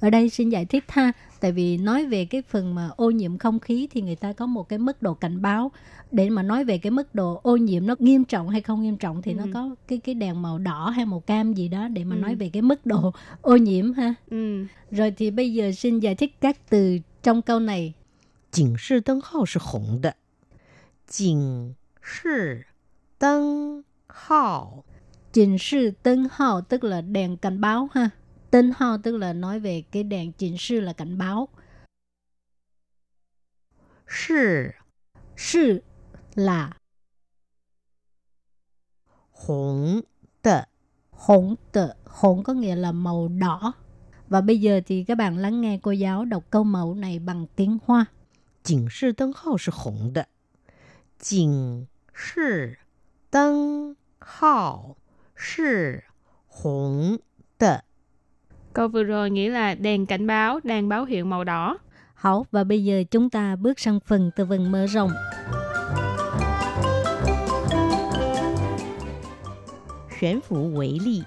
[0.00, 3.38] Ở đây xin giải thích ha, tại vì nói về cái phần mà ô nhiễm
[3.38, 5.72] không khí thì người ta có một cái mức độ cảnh báo
[6.12, 8.96] để mà nói về cái mức độ ô nhiễm nó nghiêm trọng hay không nghiêm
[8.96, 9.50] trọng thì nó Ừ.
[9.54, 12.20] có cái cái đèn màu đỏ hay màu cam gì đó để mà Ừ.
[12.20, 14.14] nói về cái mức độ ô nhiễm ha.
[14.30, 14.64] Ừ.
[14.90, 17.92] Rồi thì bây giờ xin giải thích các từ trong câu này
[18.50, 20.14] 警示灯号是红的。
[21.06, 22.66] 警示
[23.18, 24.84] 灯号
[25.32, 28.10] Chỉnh sư tân hào tức là đèn cảnh báo ha.
[28.53, 31.47] tin ha tức là nói về cái đèn chỉnh sư là cảnh báo.
[34.07, 34.69] Sư
[35.37, 35.81] sư
[36.35, 36.71] là
[39.31, 40.01] hồng
[40.41, 40.61] tờ
[41.11, 43.73] hồng tờ hồng có nghĩa là màu đỏ.
[44.27, 47.45] Và bây giờ thì các bạn lắng nghe cô giáo đọc câu mẫu này bằng
[47.55, 48.05] tiếng hoa.
[48.63, 50.23] Chỉnh sư tân hậu là hồng tờ
[51.19, 51.85] chỉnh
[52.15, 52.73] sư
[53.31, 53.53] tân
[54.19, 54.95] hậu
[55.35, 55.99] là
[56.47, 57.17] hồng
[57.57, 57.77] tờ
[58.73, 61.77] Câu vừa rồi nghĩa là đèn cảnh báo đang báo hiệu màu đỏ.
[62.15, 65.11] Hảo, và bây giờ chúng ta bước sang phần từ vựng mở rộng.
[70.19, 71.21] Xuyến phủ quỷ ly,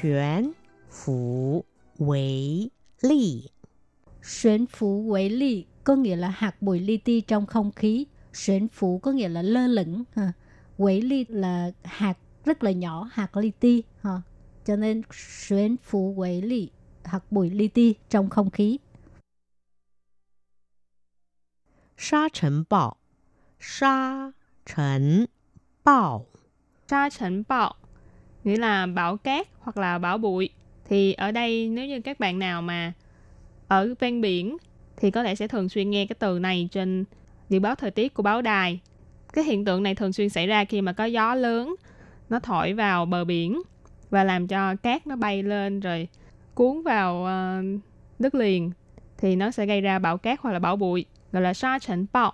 [0.00, 0.52] Xuyến
[0.90, 1.64] phủ
[1.98, 2.68] quỷ
[3.02, 3.42] ly
[4.22, 8.06] Xuyến phủ quỷ lý có nghĩa là hạt bụi li ti trong không khí.
[8.32, 10.04] Xuyến phủ có nghĩa là lơ lửng.
[10.78, 13.82] Quỷ ly là hạt rất là nhỏ, hạt li ti
[14.66, 16.68] cho nên xuyến phú quấy lị
[17.04, 18.78] hoặc bụi li ti trong không khí.
[21.96, 22.96] Sa chấn bạo
[23.60, 24.30] Sa
[24.64, 25.26] chấn
[25.84, 26.26] bạo
[26.88, 27.74] Sa chấn bạo
[28.44, 30.50] nghĩa là bão cát hoặc là bão bụi.
[30.84, 32.92] Thì ở đây nếu như các bạn nào mà
[33.68, 34.56] ở ven biển
[34.96, 37.04] thì có lẽ sẽ thường xuyên nghe cái từ này trên
[37.48, 38.80] dự báo thời tiết của báo đài.
[39.32, 41.74] Cái hiện tượng này thường xuyên xảy ra khi mà có gió lớn
[42.28, 43.62] nó thổi vào bờ biển
[44.10, 46.08] và làm cho cát nó bay lên rồi
[46.54, 47.80] cuốn vào uh,
[48.18, 48.70] đất liền
[49.18, 52.06] thì nó sẽ gây ra bão cát hoặc là bão bụi gọi là sa trần
[52.12, 52.32] bão.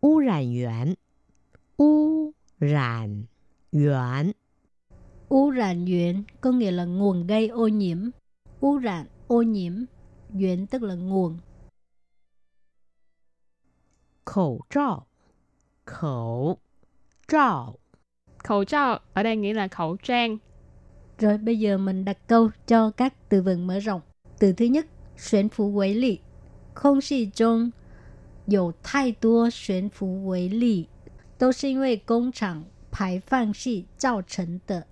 [0.00, 0.94] Ô rạn yuan
[1.76, 3.24] Ô rạn
[3.72, 4.32] yuan
[5.28, 8.10] Ô rạn yuan có nghĩa là nguồn gây ô nhiễm.
[8.60, 9.72] Ô rạn ô nhiễm,
[10.32, 11.38] yuan tức là nguồn.
[14.24, 15.06] Khẩu trào
[15.84, 16.58] Khẩu
[17.28, 17.74] trào
[18.47, 20.37] Khẩu trang ở đây nghĩa là khẩu trang.
[21.19, 24.01] Rồi bây giờ mình đặt câu cho các từ vựng mở rộng.
[24.39, 24.85] Từ thứ nhất,
[25.17, 26.19] xuyên phú với lì.
[26.73, 27.71] Không khí trung
[28.45, 30.87] 有太多悬浮微粒，
[31.37, 34.85] 都是因为工厂排放系造成的。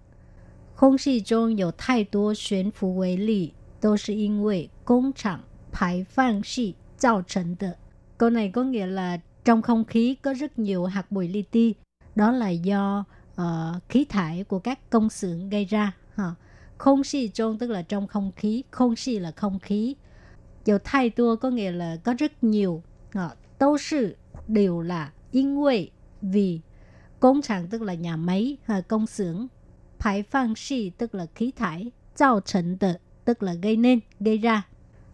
[0.75, 7.77] 空气中有太多悬浮微粒，都是因为工厂排放系造成的。
[8.17, 11.75] Câu này có nghĩa là trong không khí có rất nhiều hạt bụi li ti,
[12.15, 13.05] đó là do
[13.41, 15.91] uh, khí thải của các công xưởng gây ra.
[16.15, 16.31] Ha.
[16.77, 19.95] Không khí trong tức là trong không khí, không khí là không khí.
[20.65, 22.83] Dầu thay tua có nghĩa là có rất nhiều.
[23.17, 24.15] Uh, đâu sự
[24.47, 26.61] đều là 因为 vì
[27.19, 29.47] công厂tức là nhà máy, ha, công xưởng.
[29.99, 34.67] 排放系 tức là khí thải, 造成的 tức là gây nên, gây ra.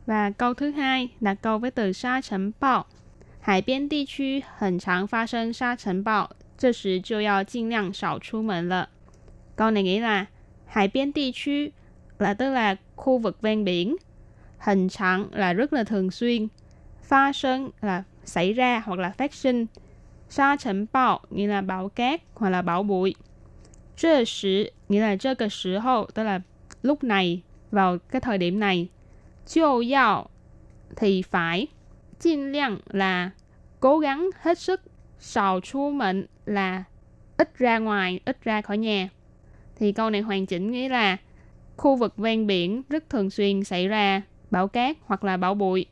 [0.06, 2.86] Và câu thứ hai là câu với từ sa trần bão.
[3.42, 8.90] Hải biên địa 区很常发生沙尘暴， 这时就要尽量少出门了。
[9.56, 10.26] Câu này nghĩa là
[10.66, 11.72] hải biên địa 区
[12.20, 13.96] là tức là khu vực ven biển.
[14.60, 16.48] Hình trạng là rất là thường xuyên.
[17.04, 19.66] Pha sinh là xảy ra hoặc là phát sinh.
[20.30, 23.16] Sa trần bão nghĩa là bão cát hoặc là bão bụi.
[23.98, 26.42] 这时 nghĩa là 这个时候 tức là
[26.82, 28.90] lúc này, vào cái thời điểm này.
[29.46, 30.30] 就要
[30.96, 31.68] thì phải.
[32.20, 33.32] 尽量 là
[33.80, 34.82] cố gắng hết sức.
[35.20, 36.85] Sào chu mệnh là
[37.37, 39.09] ít ra ngoài, ít ra khỏi nhà.
[39.77, 41.17] Thì câu này hoàn chỉnh nghĩa là
[41.77, 45.87] khu vực ven biển rất thường xuyên xảy ra bão cát hoặc là bão bụi.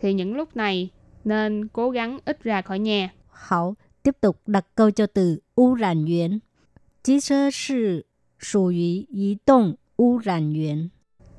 [0.00, 0.90] Thì những lúc này
[1.24, 3.10] nên cố gắng ít ra khỏi nhà.
[3.32, 6.38] Hảo, tiếp tục đặt câu cho từ u rản yuán.
[7.02, 8.04] Chí sơ sư
[8.40, 8.72] sủ yu
[9.14, 10.88] yi động u rản yuán.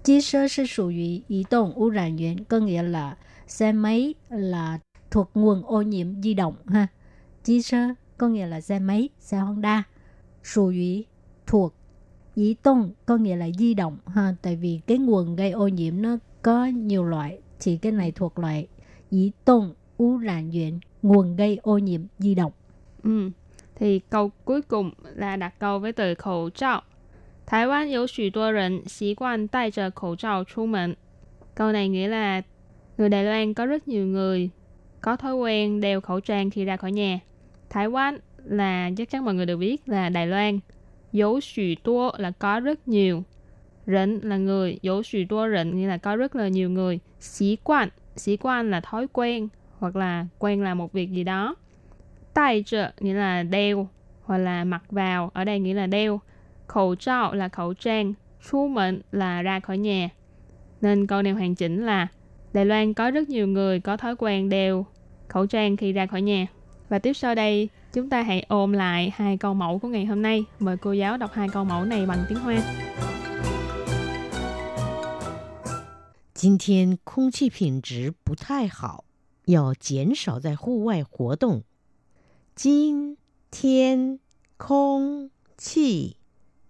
[0.03, 4.13] Chí sơ sư sủ yu yi động u rản yuán có nghĩa là xe máy
[4.29, 4.79] là
[5.11, 6.87] thuộc nguồn ô nhiễm di động ha.
[7.43, 7.87] Chí sơ
[8.18, 9.82] có nghĩa là xe máy, xe Honda.
[10.42, 11.06] Sù ủy
[11.46, 11.74] thuộc
[12.36, 14.34] Dĩ tông có nghĩa là di động ha.
[14.42, 17.38] Tại vì cái nguồn gây ô nhiễm nó có nhiều loại.
[17.60, 18.66] Thì cái này thuộc loại
[19.10, 22.52] dĩ tông ú rạn duyện nguồn gây ô nhiễm di động.
[23.02, 23.30] Ừ.
[23.74, 26.82] Thì câu cuối cùng là đặt câu với từ khẩu罩.
[27.46, 30.96] Thái Quan có 许多人习惯戴着口罩出门.
[31.54, 32.42] Câu này nghĩa là
[32.98, 34.50] người Đài Loan có rất nhiều người
[35.00, 37.20] có thói quen đeo khẩu trang khi ra khỏi nhà.
[37.69, 40.59] Thái Quan là chắc chắn mọi người đều biết là Đài Loan.
[41.11, 43.23] Dấu xù tua là có rất nhiều.
[43.85, 46.99] Rịnh là người, dấu xù tua rịnh nghĩa là có rất là nhiều người.
[47.19, 49.47] Sĩ quan, sĩ quan là thói quen
[49.79, 51.55] hoặc là quen làm một việc gì đó.
[52.33, 53.87] Tài trợ nghĩa là đeo
[54.23, 56.21] hoặc là mặc vào, ở đây nghĩa là đeo.
[56.67, 58.13] Khẩu trao là khẩu trang,
[58.51, 60.09] chu mệnh là ra khỏi nhà.
[60.81, 62.07] Nên câu này hoàn chỉnh là
[62.53, 64.85] Đài Loan có rất nhiều người có thói quen đeo
[65.27, 66.47] khẩu trang khi ra khỏi nhà.
[66.88, 70.22] Và tiếp sau đây, chúng ta hãy ôm lại hai câu mẫu của ngày hôm
[70.22, 70.44] nay.
[70.58, 72.62] Mời cô giáo đọc hai câu mẫu này bằng tiếng Hoa.
[76.34, 79.04] 今天空气品质不太好，
[79.44, 81.62] 要减少在户外活动。
[82.56, 83.16] 今
[83.52, 84.18] 天
[84.56, 86.16] 空气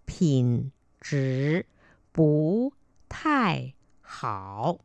[0.05, 1.65] 品质
[2.13, 2.75] 不
[3.09, 3.73] 太
[4.03, 4.81] 好，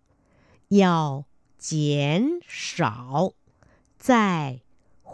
[0.70, 1.26] 要
[1.58, 3.34] 减少
[3.98, 4.62] 在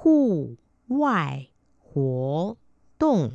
[0.03, 0.49] Hù
[0.89, 1.51] ngoại
[1.95, 2.57] hổ
[2.99, 3.31] tung.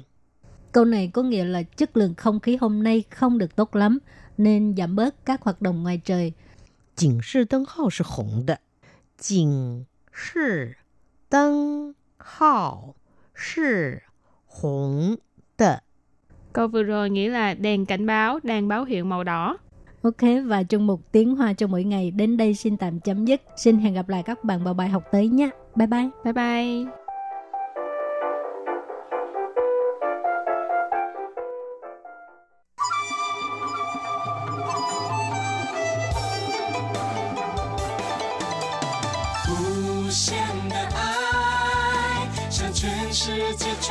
[0.71, 3.99] Câu này có nghĩa là chất lượng không khí hôm nay không được tốt lắm,
[4.37, 6.33] nên giảm bớt các hoạt động ngoài trời.
[6.97, 8.55] Cảnh sư tân hào là hồng đe.
[9.29, 10.67] Cảnh sư
[11.29, 11.53] tân
[12.17, 12.95] hào
[13.35, 13.99] là
[14.45, 15.15] hồng
[15.57, 15.79] đe.
[16.53, 19.57] Câu vừa rồi nghĩa là đèn cảnh báo, đang báo hiệu màu đỏ.
[20.03, 23.41] Ok và trong một tiếng hoa cho mỗi ngày đến đây xin tạm chấm dứt.
[23.55, 25.49] Xin hẹn gặp lại các bạn vào bài học tới nhé.
[25.75, 26.09] Bye bye.
[26.23, 26.85] Bye bye.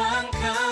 [0.02, 0.71] Hãy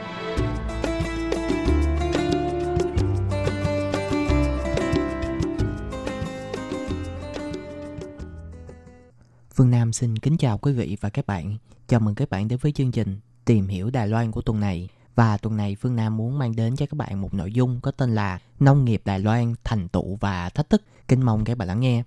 [10.41, 11.57] Chào quý vị và các bạn.
[11.87, 14.89] Chào mừng các bạn đến với chương trình Tìm hiểu Đài Loan của tuần này.
[15.15, 17.91] Và tuần này Phương Nam muốn mang đến cho các bạn một nội dung có
[17.91, 20.83] tên là Nông nghiệp Đài Loan, thành tựu và thách thức.
[21.07, 22.03] Kính mong các bạn lắng nghe.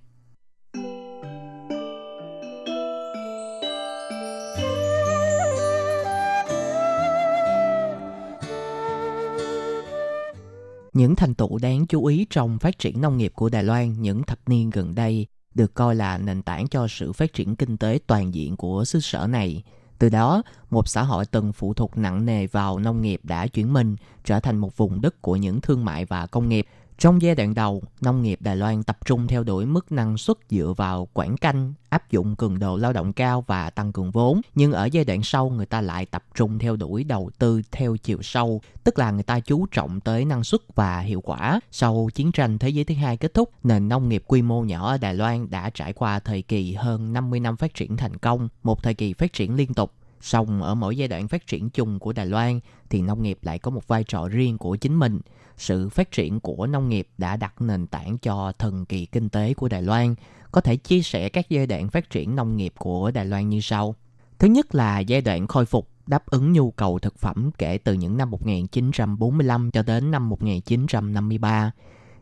[10.93, 14.23] Những thành tựu đáng chú ý trong phát triển nông nghiệp của Đài Loan những
[14.23, 17.99] thập niên gần đây được coi là nền tảng cho sự phát triển kinh tế
[18.07, 19.63] toàn diện của xứ sở này.
[19.99, 23.73] Từ đó, một xã hội từng phụ thuộc nặng nề vào nông nghiệp đã chuyển
[23.73, 26.67] mình trở thành một vùng đất của những thương mại và công nghiệp–
[26.99, 30.37] trong giai đoạn đầu, nông nghiệp Đài Loan tập trung theo đuổi mức năng suất
[30.51, 34.41] dựa vào quản canh, áp dụng cường độ lao động cao và tăng cường vốn.
[34.55, 37.97] Nhưng ở giai đoạn sau, người ta lại tập trung theo đuổi đầu tư theo
[37.97, 41.61] chiều sâu, tức là người ta chú trọng tới năng suất và hiệu quả.
[41.71, 44.91] Sau chiến tranh Thế giới thứ hai kết thúc, nền nông nghiệp quy mô nhỏ
[44.91, 48.49] ở Đài Loan đã trải qua thời kỳ hơn 50 năm phát triển thành công,
[48.63, 49.93] một thời kỳ phát triển liên tục.
[50.21, 53.59] Song ở mỗi giai đoạn phát triển chung của Đài Loan thì nông nghiệp lại
[53.59, 55.21] có một vai trò riêng của chính mình
[55.57, 59.55] sự phát triển của nông nghiệp đã đặt nền tảng cho thần kỳ kinh tế
[59.55, 60.15] của Đài Loan.
[60.53, 63.61] Có thể chia sẻ các giai đoạn phát triển nông nghiệp của Đài Loan như
[63.61, 63.95] sau.
[64.39, 67.93] Thứ nhất là giai đoạn khôi phục đáp ứng nhu cầu thực phẩm kể từ
[67.93, 71.71] những năm 1945 cho đến năm 1953.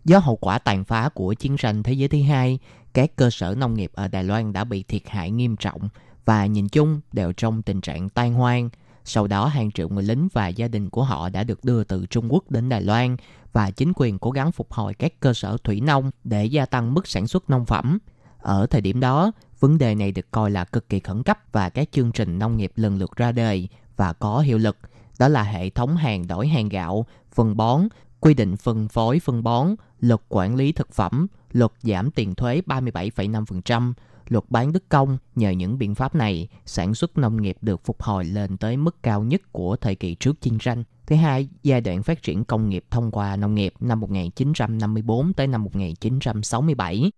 [0.05, 2.59] Do hậu quả tàn phá của chiến tranh Thế giới thứ hai,
[2.95, 5.89] các cơ sở nông nghiệp ở Đài Loan đã bị thiệt hại nghiêm trọng
[6.25, 8.69] và nhìn chung đều trong tình trạng tan hoang–
[9.05, 12.07] sau đó hàng triệu người lính và gia đình của họ đã được đưa từ
[12.07, 13.17] Trung Quốc đến Đài Loan
[13.53, 16.95] và chính quyền cố gắng phục hồi các cơ sở thủy nông để gia tăng
[16.95, 17.99] mức sản xuất nông phẩm.
[18.39, 21.69] Ở thời điểm đó, vấn đề này được coi là cực kỳ khẩn cấp và
[21.69, 24.77] các chương trình nông nghiệp lần lượt ra đời và có hiệu lực.
[25.19, 27.89] Đó là hệ thống hàng đổi hàng gạo, phân bón,
[28.21, 32.63] quy định phân phối phân bón, luật quản lý thực phẩm, luật giảm tiền thuế
[32.67, 33.93] 37,5%,
[34.33, 35.19] luật bán đất công.
[35.35, 39.03] Nhờ những biện pháp này, sản xuất nông nghiệp được phục hồi lên tới mức
[39.03, 40.85] cao nhất của thời kỳ trước chiến tranh.
[41.07, 45.47] Thứ hai, giai đoạn phát triển công nghiệp thông qua nông nghiệp năm 1954 tới
[45.47, 47.13] năm 1967.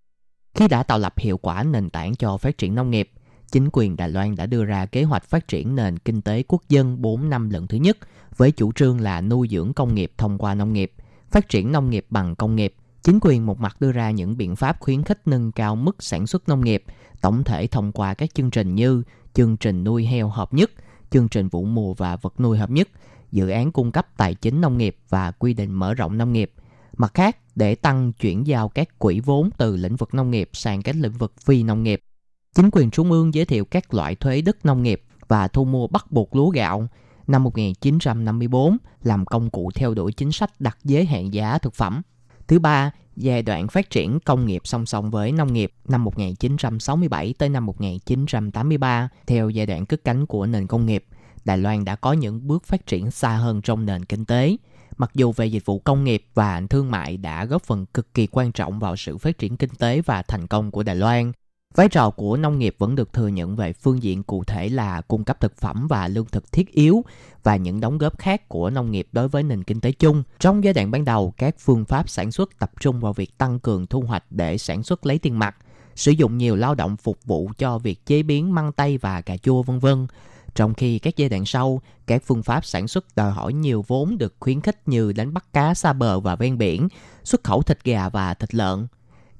[0.55, 3.11] Khi đã tạo lập hiệu quả nền tảng cho phát triển nông nghiệp,
[3.51, 6.63] chính quyền Đài Loan đã đưa ra kế hoạch phát triển nền kinh tế quốc
[6.69, 7.99] dân 4 năm lần thứ nhất
[8.37, 10.93] với chủ trương là nuôi dưỡng công nghiệp thông qua nông nghiệp,
[11.31, 12.75] phát triển nông nghiệp bằng công nghiệp.
[13.03, 16.27] Chính quyền một mặt đưa ra những biện pháp khuyến khích nâng cao mức sản
[16.27, 16.85] xuất nông nghiệp,
[17.25, 19.03] tổng thể thông qua các chương trình như
[19.35, 20.71] chương trình nuôi heo hợp nhất,
[21.11, 22.89] chương trình vụ mùa và vật nuôi hợp nhất,
[23.33, 26.53] dự án cung cấp tài chính nông nghiệp và quy định mở rộng nông nghiệp.
[26.97, 30.83] Mặt khác, để tăng chuyển giao các quỹ vốn từ lĩnh vực nông nghiệp sang
[30.83, 32.01] các lĩnh vực phi nông nghiệp,
[32.55, 35.87] chính quyền trung ương giới thiệu các loại thuế đất nông nghiệp và thu mua
[35.87, 36.89] bắt buộc lúa gạo
[37.27, 42.03] năm 1954 làm công cụ theo đuổi chính sách đặt giới hạn giá thực phẩm.
[42.49, 47.35] Thứ ba, giai đoạn phát triển công nghiệp song song với nông nghiệp năm 1967
[47.39, 51.05] tới năm 1983 theo giai đoạn cất cánh của nền công nghiệp.
[51.45, 54.57] Đài Loan đã có những bước phát triển xa hơn trong nền kinh tế.
[54.97, 58.27] Mặc dù về dịch vụ công nghiệp và thương mại đã góp phần cực kỳ
[58.27, 61.33] quan trọng vào sự phát triển kinh tế và thành công của Đài Loan,
[61.77, 65.01] Vai trò của nông nghiệp vẫn được thừa nhận về phương diện cụ thể là
[65.01, 67.05] cung cấp thực phẩm và lương thực thiết yếu
[67.43, 70.23] và những đóng góp khác của nông nghiệp đối với nền kinh tế chung.
[70.39, 73.59] Trong giai đoạn ban đầu, các phương pháp sản xuất tập trung vào việc tăng
[73.59, 75.57] cường thu hoạch để sản xuất lấy tiền mặt,
[75.95, 79.37] sử dụng nhiều lao động phục vụ cho việc chế biến măng tây và cà
[79.37, 80.07] chua vân vân.
[80.55, 84.19] Trong khi các giai đoạn sau, các phương pháp sản xuất đòi hỏi nhiều vốn
[84.19, 86.89] được khuyến khích như đánh bắt cá xa bờ và ven biển,
[87.25, 88.87] xuất khẩu thịt gà và thịt lợn.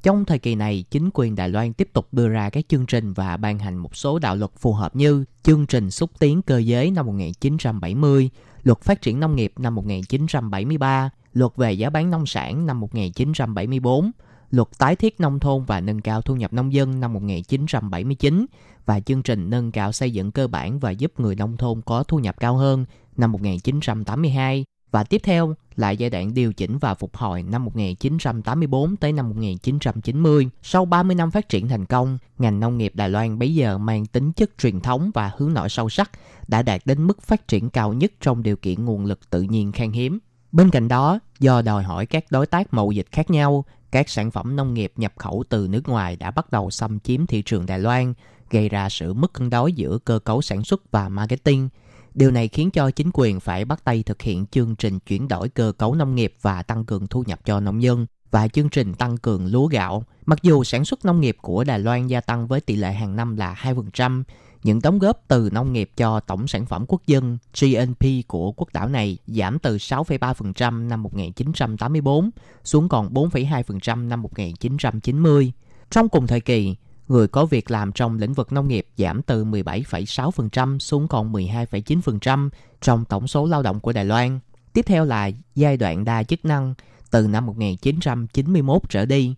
[0.05, 3.13] Trong thời kỳ này, chính quyền Đài Loan tiếp tục đưa ra các chương trình
[3.13, 6.59] và ban hành một số đạo luật phù hợp như chương trình xúc tiến cơ
[6.59, 8.31] giới năm 1970,
[8.63, 14.11] luật phát triển nông nghiệp năm 1973, luật về giá bán nông sản năm 1974,
[14.51, 18.47] luật tái thiết nông thôn và nâng cao thu nhập nông dân năm 1979
[18.87, 22.03] và chương trình nâng cao xây dựng cơ bản và giúp người nông thôn có
[22.03, 22.85] thu nhập cao hơn
[23.17, 24.65] năm 1982
[24.95, 29.29] và tiếp theo là giai đoạn điều chỉnh và phục hồi năm 1984 tới năm
[29.29, 30.49] 1990.
[30.63, 34.07] Sau 30 năm phát triển thành công, ngành nông nghiệp Đài Loan bây giờ mang
[34.07, 36.11] tính chất truyền thống và hướng nội sâu sắc,
[36.49, 39.73] đã đạt đến mức phát triển cao nhất trong điều kiện nguồn lực tự nhiên
[39.73, 40.19] khan hiếm.
[40.53, 44.31] Bên cạnh đó, do đòi hỏi các đối tác mậu dịch khác nhau, các sản
[44.31, 47.67] phẩm nông nghiệp nhập khẩu từ nước ngoài đã bắt đầu xâm chiếm thị trường
[47.67, 48.15] Đài Loan,
[48.51, 51.69] gây ra sự mất cân đối giữa cơ cấu sản xuất và marketing.
[52.15, 55.49] Điều này khiến cho chính quyền phải bắt tay thực hiện chương trình chuyển đổi
[55.49, 58.95] cơ cấu nông nghiệp và tăng cường thu nhập cho nông dân và chương trình
[58.95, 60.05] tăng cường lúa gạo.
[60.27, 63.17] Mặc dù sản xuất nông nghiệp của Đài Loan gia tăng với tỷ lệ hàng
[63.17, 64.23] năm là 2%,
[64.63, 68.69] những đóng góp từ nông nghiệp cho tổng sản phẩm quốc dân GNP của quốc
[68.73, 72.31] đảo này giảm từ 6,3% năm 1984
[72.65, 75.53] xuống còn 4,2% năm 1990.
[75.91, 76.77] Trong cùng thời kỳ,
[77.09, 82.49] người có việc làm trong lĩnh vực nông nghiệp giảm từ 17,6% xuống còn 12,9%
[82.81, 84.39] trong tổng số lao động của Đài Loan.
[84.73, 86.75] Tiếp theo là giai đoạn đa chức năng
[87.11, 89.35] từ năm 1991 trở đi.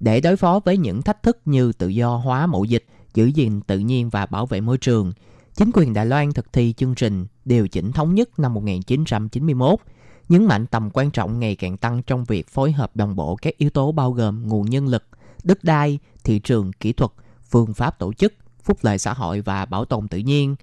[0.00, 3.60] Để đối phó với những thách thức như tự do hóa mậu dịch, giữ gìn
[3.60, 5.12] tự nhiên và bảo vệ môi trường,
[5.54, 9.80] chính quyền Đài Loan thực thi chương trình điều chỉnh thống nhất năm 1991,
[10.28, 13.56] nhấn mạnh tầm quan trọng ngày càng tăng trong việc phối hợp đồng bộ các
[13.56, 15.04] yếu tố bao gồm nguồn nhân lực,
[15.44, 17.10] đất đai, thị trường, kỹ thuật,
[17.50, 20.56] phương pháp tổ chức, phúc lợi xã hội và bảo tồn tự nhiên.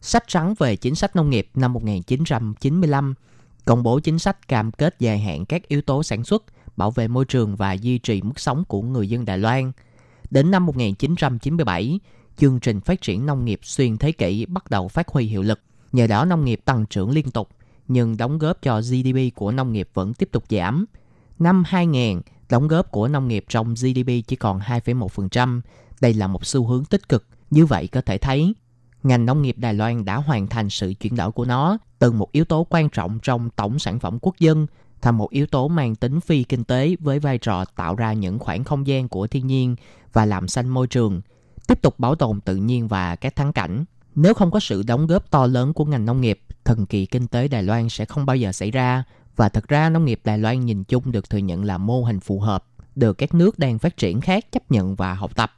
[0.00, 3.14] Sách trắng về chính sách nông nghiệp năm 1995
[3.64, 6.44] công bố chính sách cam kết dài hạn các yếu tố sản xuất,
[6.76, 9.72] bảo vệ môi trường và duy trì mức sống của người dân Đài Loan.
[10.30, 12.00] Đến năm 1997,
[12.36, 15.60] chương trình phát triển nông nghiệp xuyên thế kỷ bắt đầu phát huy hiệu lực.
[15.92, 17.48] Nhờ đó nông nghiệp tăng trưởng liên tục,
[17.88, 20.84] nhưng đóng góp cho GDP của nông nghiệp vẫn tiếp tục giảm.
[21.40, 25.60] Năm 2000, đóng góp của nông nghiệp trong GDP chỉ còn 2,1%.
[26.00, 27.26] Đây là một xu hướng tích cực.
[27.50, 28.54] Như vậy có thể thấy,
[29.02, 32.32] ngành nông nghiệp Đài Loan đã hoàn thành sự chuyển đổi của nó từ một
[32.32, 34.66] yếu tố quan trọng trong tổng sản phẩm quốc dân
[35.02, 38.38] thành một yếu tố mang tính phi kinh tế với vai trò tạo ra những
[38.38, 39.76] khoảng không gian của thiên nhiên
[40.12, 41.20] và làm xanh môi trường,
[41.68, 43.84] tiếp tục bảo tồn tự nhiên và các thắng cảnh.
[44.14, 47.26] Nếu không có sự đóng góp to lớn của ngành nông nghiệp, thần kỳ kinh
[47.26, 49.04] tế Đài Loan sẽ không bao giờ xảy ra
[49.36, 52.20] và thật ra nông nghiệp Đài Loan nhìn chung được thừa nhận là mô hình
[52.20, 52.64] phù hợp,
[52.96, 55.56] được các nước đang phát triển khác chấp nhận và học tập.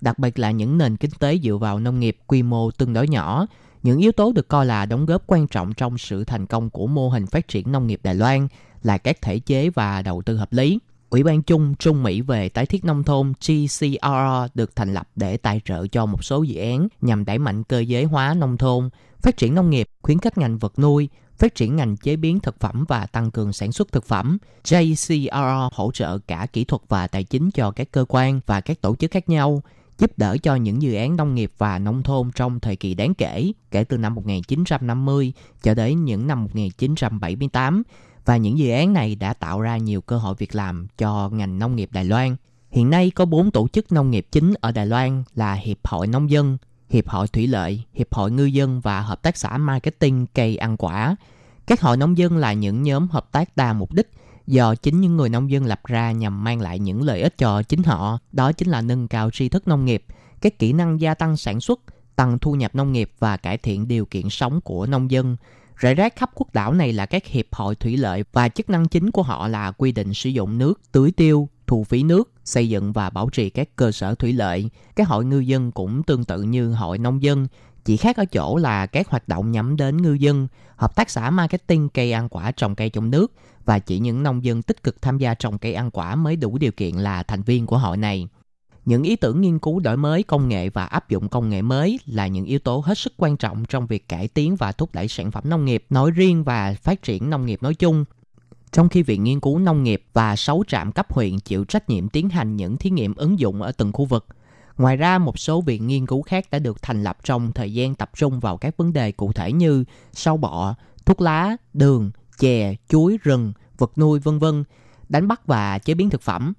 [0.00, 3.08] Đặc biệt là những nền kinh tế dựa vào nông nghiệp quy mô tương đối
[3.08, 3.46] nhỏ,
[3.82, 6.86] những yếu tố được coi là đóng góp quan trọng trong sự thành công của
[6.86, 8.48] mô hình phát triển nông nghiệp Đài Loan
[8.82, 10.78] là các thể chế và đầu tư hợp lý.
[11.10, 15.36] Ủy ban chung Trung Mỹ về tái thiết nông thôn GCRR được thành lập để
[15.36, 18.88] tài trợ cho một số dự án nhằm đẩy mạnh cơ giới hóa nông thôn,
[19.22, 21.08] phát triển nông nghiệp, khuyến khích ngành vật nuôi,
[21.38, 24.38] phát triển ngành chế biến thực phẩm và tăng cường sản xuất thực phẩm.
[24.64, 28.80] JCRR hỗ trợ cả kỹ thuật và tài chính cho các cơ quan và các
[28.80, 29.62] tổ chức khác nhau,
[29.98, 33.14] giúp đỡ cho những dự án nông nghiệp và nông thôn trong thời kỳ đáng
[33.14, 35.32] kể, kể từ năm 1950
[35.62, 37.82] cho đến những năm 1978
[38.24, 41.58] và những dự án này đã tạo ra nhiều cơ hội việc làm cho ngành
[41.58, 42.36] nông nghiệp Đài Loan.
[42.70, 46.06] Hiện nay có 4 tổ chức nông nghiệp chính ở Đài Loan là Hiệp hội
[46.06, 46.58] Nông dân,
[46.88, 50.76] Hiệp hội Thủy lợi, Hiệp hội Ngư dân và Hợp tác xã Marketing cây ăn
[50.76, 51.16] quả.
[51.66, 54.10] Các hội nông dân là những nhóm hợp tác đa mục đích
[54.46, 57.62] do chính những người nông dân lập ra nhằm mang lại những lợi ích cho
[57.62, 58.18] chính họ.
[58.32, 60.04] Đó chính là nâng cao tri thức nông nghiệp,
[60.40, 61.80] các kỹ năng gia tăng sản xuất,
[62.16, 65.36] tăng thu nhập nông nghiệp và cải thiện điều kiện sống của nông dân.
[65.76, 68.88] Rải rác khắp quốc đảo này là các hiệp hội thủy lợi và chức năng
[68.88, 72.68] chính của họ là quy định sử dụng nước, tưới tiêu, thu phí nước, xây
[72.68, 74.70] dựng và bảo trì các cơ sở thủy lợi.
[74.96, 77.46] Các hội ngư dân cũng tương tự như hội nông dân,
[77.84, 81.30] chỉ khác ở chỗ là các hoạt động nhắm đến ngư dân, hợp tác xã
[81.30, 83.32] marketing cây ăn quả trồng cây trong nước
[83.64, 86.58] và chỉ những nông dân tích cực tham gia trồng cây ăn quả mới đủ
[86.58, 88.28] điều kiện là thành viên của hội này.
[88.84, 91.98] Những ý tưởng nghiên cứu đổi mới công nghệ và áp dụng công nghệ mới
[92.06, 95.08] là những yếu tố hết sức quan trọng trong việc cải tiến và thúc đẩy
[95.08, 98.04] sản phẩm nông nghiệp nói riêng và phát triển nông nghiệp nói chung.
[98.74, 102.08] Trong khi Viện Nghiên cứu Nông nghiệp và 6 trạm cấp huyện chịu trách nhiệm
[102.08, 104.26] tiến hành những thí nghiệm ứng dụng ở từng khu vực,
[104.78, 107.94] Ngoài ra, một số viện nghiên cứu khác đã được thành lập trong thời gian
[107.94, 110.74] tập trung vào các vấn đề cụ thể như sâu bọ,
[111.06, 114.64] thuốc lá, đường, chè, chuối, rừng, vật nuôi, vân vân,
[115.08, 116.52] đánh bắt và chế biến thực phẩm.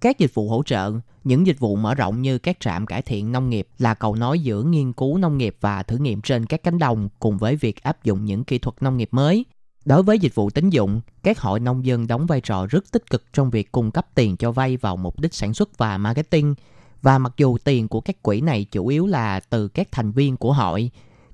[0.00, 0.92] Các dịch vụ hỗ trợ,
[1.24, 4.38] những dịch vụ mở rộng như các trạm cải thiện nông nghiệp là cầu nối
[4.38, 7.82] giữa nghiên cứu nông nghiệp và thử nghiệm trên các cánh đồng cùng với việc
[7.82, 9.44] áp dụng những kỹ thuật nông nghiệp mới.
[9.86, 13.10] Đối với dịch vụ tín dụng, các hội nông dân đóng vai trò rất tích
[13.10, 16.54] cực trong việc cung cấp tiền cho vay vào mục đích sản xuất và marketing.
[17.02, 20.36] Và mặc dù tiền của các quỹ này chủ yếu là từ các thành viên
[20.36, 20.90] của hội,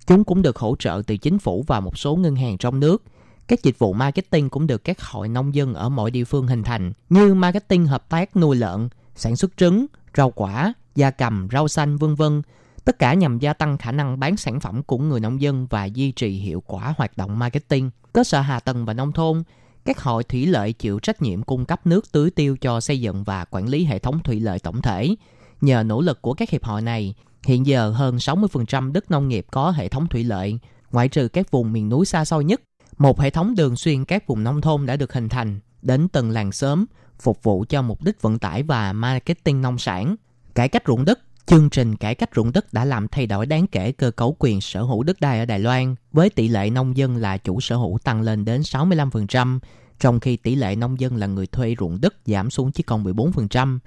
[0.07, 3.03] chúng cũng được hỗ trợ từ chính phủ và một số ngân hàng trong nước.
[3.48, 6.62] Các dịch vụ marketing cũng được các hội nông dân ở mọi địa phương hình
[6.62, 9.86] thành, như marketing hợp tác nuôi lợn, sản xuất trứng,
[10.16, 12.42] rau quả, gia cầm, rau xanh vân vân.
[12.85, 15.85] Tất cả nhằm gia tăng khả năng bán sản phẩm của người nông dân và
[15.85, 17.91] duy trì hiệu quả hoạt động marketing.
[18.12, 19.43] Cơ sở hạ tầng và nông thôn,
[19.85, 23.24] các hội thủy lợi chịu trách nhiệm cung cấp nước tưới tiêu cho xây dựng
[23.24, 25.14] và quản lý hệ thống thủy lợi tổng thể.
[25.61, 27.14] Nhờ nỗ lực của các hiệp hội này,
[27.45, 30.59] hiện giờ hơn 60% đất nông nghiệp có hệ thống thủy lợi,
[30.93, 32.62] ngoại trừ các vùng miền núi xa xôi nhất.
[32.99, 36.30] Một hệ thống đường xuyên các vùng nông thôn đã được hình thành đến từng
[36.30, 36.85] làng xóm,
[37.20, 40.16] phục vụ cho mục đích vận tải và marketing nông sản.
[40.55, 43.66] Cải cách ruộng đất Chương trình cải cách ruộng đất đã làm thay đổi đáng
[43.66, 46.97] kể cơ cấu quyền sở hữu đất đai ở Đài Loan, với tỷ lệ nông
[46.97, 49.59] dân là chủ sở hữu tăng lên đến 65%,
[50.01, 53.05] trong khi tỷ lệ nông dân là người thuê ruộng đất giảm xuống chỉ còn
[53.05, 53.78] 14%.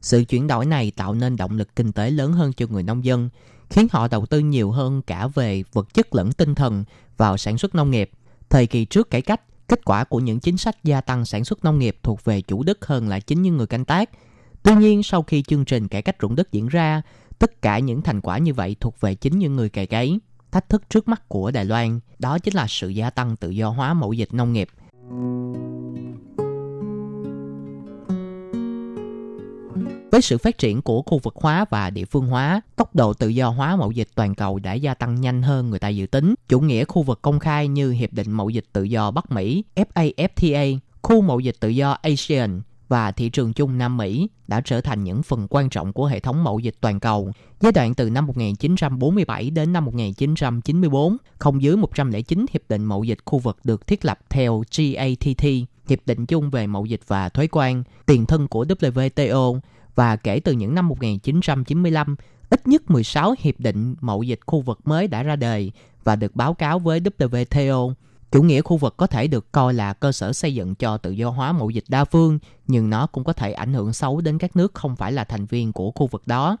[0.00, 3.04] Sự chuyển đổi này tạo nên động lực kinh tế lớn hơn cho người nông
[3.04, 3.28] dân,
[3.70, 6.84] khiến họ đầu tư nhiều hơn cả về vật chất lẫn tinh thần
[7.16, 8.10] vào sản xuất nông nghiệp.
[8.50, 11.64] Thời kỳ trước cải cách, kết quả của những chính sách gia tăng sản xuất
[11.64, 14.10] nông nghiệp thuộc về chủ đất hơn là chính những người canh tác.
[14.64, 17.02] Tuy nhiên, sau khi chương trình cải cách ruộng đất diễn ra,
[17.38, 20.18] tất cả những thành quả như vậy thuộc về chính những người cày cấy.
[20.52, 23.68] Thách thức trước mắt của Đài Loan đó chính là sự gia tăng tự do
[23.68, 24.68] hóa mẫu dịch nông nghiệp.
[30.12, 33.28] Với sự phát triển của khu vực hóa và địa phương hóa, tốc độ tự
[33.28, 36.34] do hóa mậu dịch toàn cầu đã gia tăng nhanh hơn người ta dự tính.
[36.48, 39.64] Chủ nghĩa khu vực công khai như Hiệp định Mậu dịch Tự do Bắc Mỹ,
[39.76, 44.80] FAFTA, khu mậu dịch tự do ASEAN và thị trường chung Nam Mỹ đã trở
[44.80, 47.32] thành những phần quan trọng của hệ thống mậu dịch toàn cầu.
[47.60, 53.18] Giai đoạn từ năm 1947 đến năm 1994, không dưới 109 hiệp định mậu dịch
[53.24, 55.44] khu vực được thiết lập theo GATT,
[55.88, 59.58] Hiệp định chung về mậu dịch và thuế quan, tiền thân của WTO,
[59.94, 62.16] và kể từ những năm 1995,
[62.50, 65.72] ít nhất 16 hiệp định mậu dịch khu vực mới đã ra đời
[66.04, 67.92] và được báo cáo với WTO.
[68.32, 71.10] Chủ nghĩa khu vực có thể được coi là cơ sở xây dựng cho tự
[71.10, 74.38] do hóa mậu dịch đa phương, nhưng nó cũng có thể ảnh hưởng xấu đến
[74.38, 76.56] các nước không phải là thành viên của khu vực đó.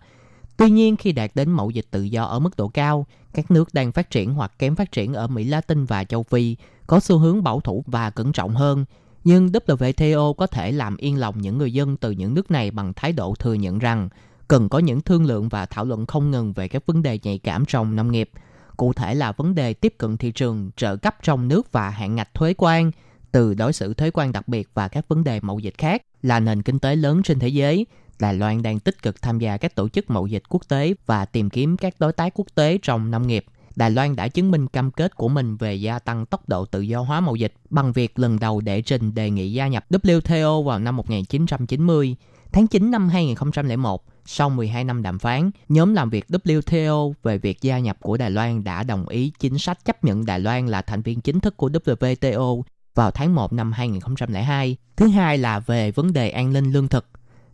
[0.56, 3.74] Tuy nhiên, khi đạt đến mậu dịch tự do ở mức độ cao, các nước
[3.74, 6.56] đang phát triển hoặc kém phát triển ở Mỹ Latin và châu Phi
[6.86, 8.84] có xu hướng bảo thủ và cẩn trọng hơn.
[9.24, 12.92] Nhưng WTO có thể làm yên lòng những người dân từ những nước này bằng
[12.96, 14.08] thái độ thừa nhận rằng
[14.48, 17.38] cần có những thương lượng và thảo luận không ngừng về các vấn đề nhạy
[17.38, 18.30] cảm trong nông nghiệp–
[18.76, 22.14] cụ thể là vấn đề tiếp cận thị trường, trợ cấp trong nước và hạn
[22.14, 22.90] ngạch thuế quan,
[23.32, 26.40] từ đối xử thuế quan đặc biệt và các vấn đề mậu dịch khác là
[26.40, 27.86] nền kinh tế lớn trên thế giới.
[28.18, 31.24] Đài Loan đang tích cực tham gia các tổ chức mậu dịch quốc tế và
[31.24, 33.44] tìm kiếm các đối tác quốc tế trong nông nghiệp.
[33.76, 36.80] Đài Loan đã chứng minh cam kết của mình về gia tăng tốc độ tự
[36.80, 40.62] do hóa mậu dịch bằng việc lần đầu đệ trình đề nghị gia nhập WTO
[40.62, 42.16] vào năm 1990.
[42.54, 47.62] Tháng 9 năm 2001, sau 12 năm đàm phán, nhóm làm việc WTO về việc
[47.62, 50.82] gia nhập của Đài Loan đã đồng ý chính sách chấp nhận Đài Loan là
[50.82, 52.62] thành viên chính thức của WTO
[52.94, 54.76] vào tháng 1 năm 2002.
[54.96, 57.06] Thứ hai là về vấn đề an ninh lương thực.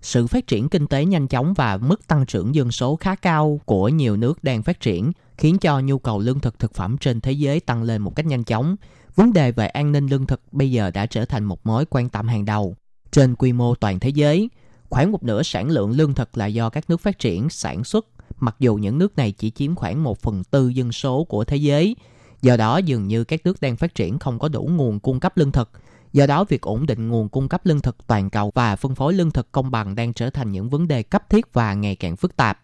[0.02, 3.60] Sự phát triển kinh tế nhanh chóng và mức tăng trưởng dân số khá cao
[3.64, 7.20] của nhiều nước đang phát triển khiến cho nhu cầu lương thực thực phẩm trên
[7.20, 8.76] thế giới tăng lên một cách nhanh chóng.
[9.14, 12.08] Vấn đề về an ninh lương thực bây giờ đã trở thành một mối quan
[12.08, 12.76] tâm hàng đầu.
[13.10, 14.48] Trên quy mô toàn thế giới,
[14.90, 18.06] Khoảng một nửa sản lượng lương thực là do các nước phát triển sản xuất,
[18.40, 21.56] mặc dù những nước này chỉ chiếm khoảng một phần tư dân số của thế
[21.56, 21.96] giới.
[22.42, 25.36] Do đó, dường như các nước đang phát triển không có đủ nguồn cung cấp
[25.36, 25.70] lương thực.
[26.12, 29.14] Do đó, việc ổn định nguồn cung cấp lương thực toàn cầu và phân phối
[29.14, 32.16] lương thực công bằng đang trở thành những vấn đề cấp thiết và ngày càng
[32.16, 32.60] phức tạp.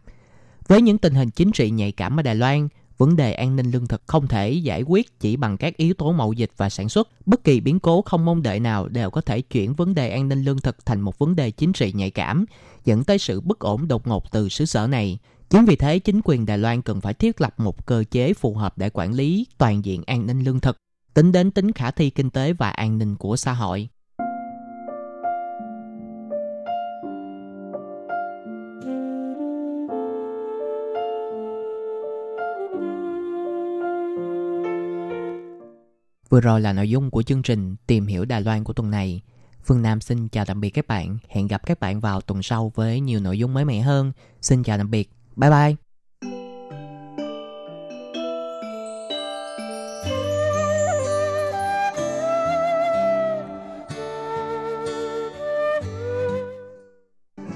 [0.68, 2.68] Với những tình hình chính trị nhạy cảm ở Đài Loan,
[2.99, 6.12] vấn đề an ninh lương thực không thể giải quyết chỉ bằng các yếu tố
[6.12, 7.09] mậu dịch và sản xuất.
[7.26, 10.28] Bất kỳ biến cố không mong đợi nào đều có thể chuyển vấn đề an
[10.28, 12.44] ninh lương thực thành một vấn đề chính trị nhạy cảm,
[12.84, 15.18] dẫn tới sự bất ổn đột ngột từ xứ sở này.
[15.51, 18.55] Chính vì thế, chính quyền Đài Loan cần phải thiết lập một cơ chế phù
[18.55, 20.76] hợp để quản lý toàn diện an ninh lương thực,
[21.14, 23.88] tính đến tính khả thi kinh tế và an ninh của xã hội.
[36.29, 39.20] Vừa rồi là nội dung của chương trình Tìm hiểu Đài Loan của tuần này.
[39.64, 41.18] Phương Nam xin chào tạm biệt các bạn.
[41.29, 44.12] Hẹn gặp các bạn vào tuần sau với nhiều nội dung mới mẻ hơn.
[44.41, 45.11] Xin chào tạm biệt.
[45.37, 45.74] Bye bye.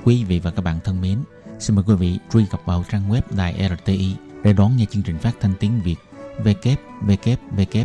[0.05, 1.19] Quý vị và các bạn thân mến,
[1.59, 5.03] xin mời quý vị truy cập vào trang web đài RTI để đón nghe chương
[5.03, 5.97] trình phát thanh tiếng Việt
[6.45, 7.85] www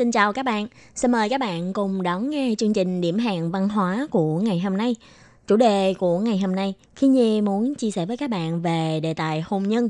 [0.00, 0.66] Xin chào các bạn.
[0.94, 4.60] Xin mời các bạn cùng đón nghe chương trình điểm hẹn văn hóa của ngày
[4.60, 4.96] hôm nay.
[5.46, 9.00] Chủ đề của ngày hôm nay, Khi Nhi muốn chia sẻ với các bạn về
[9.02, 9.88] đề tài hôn nhân.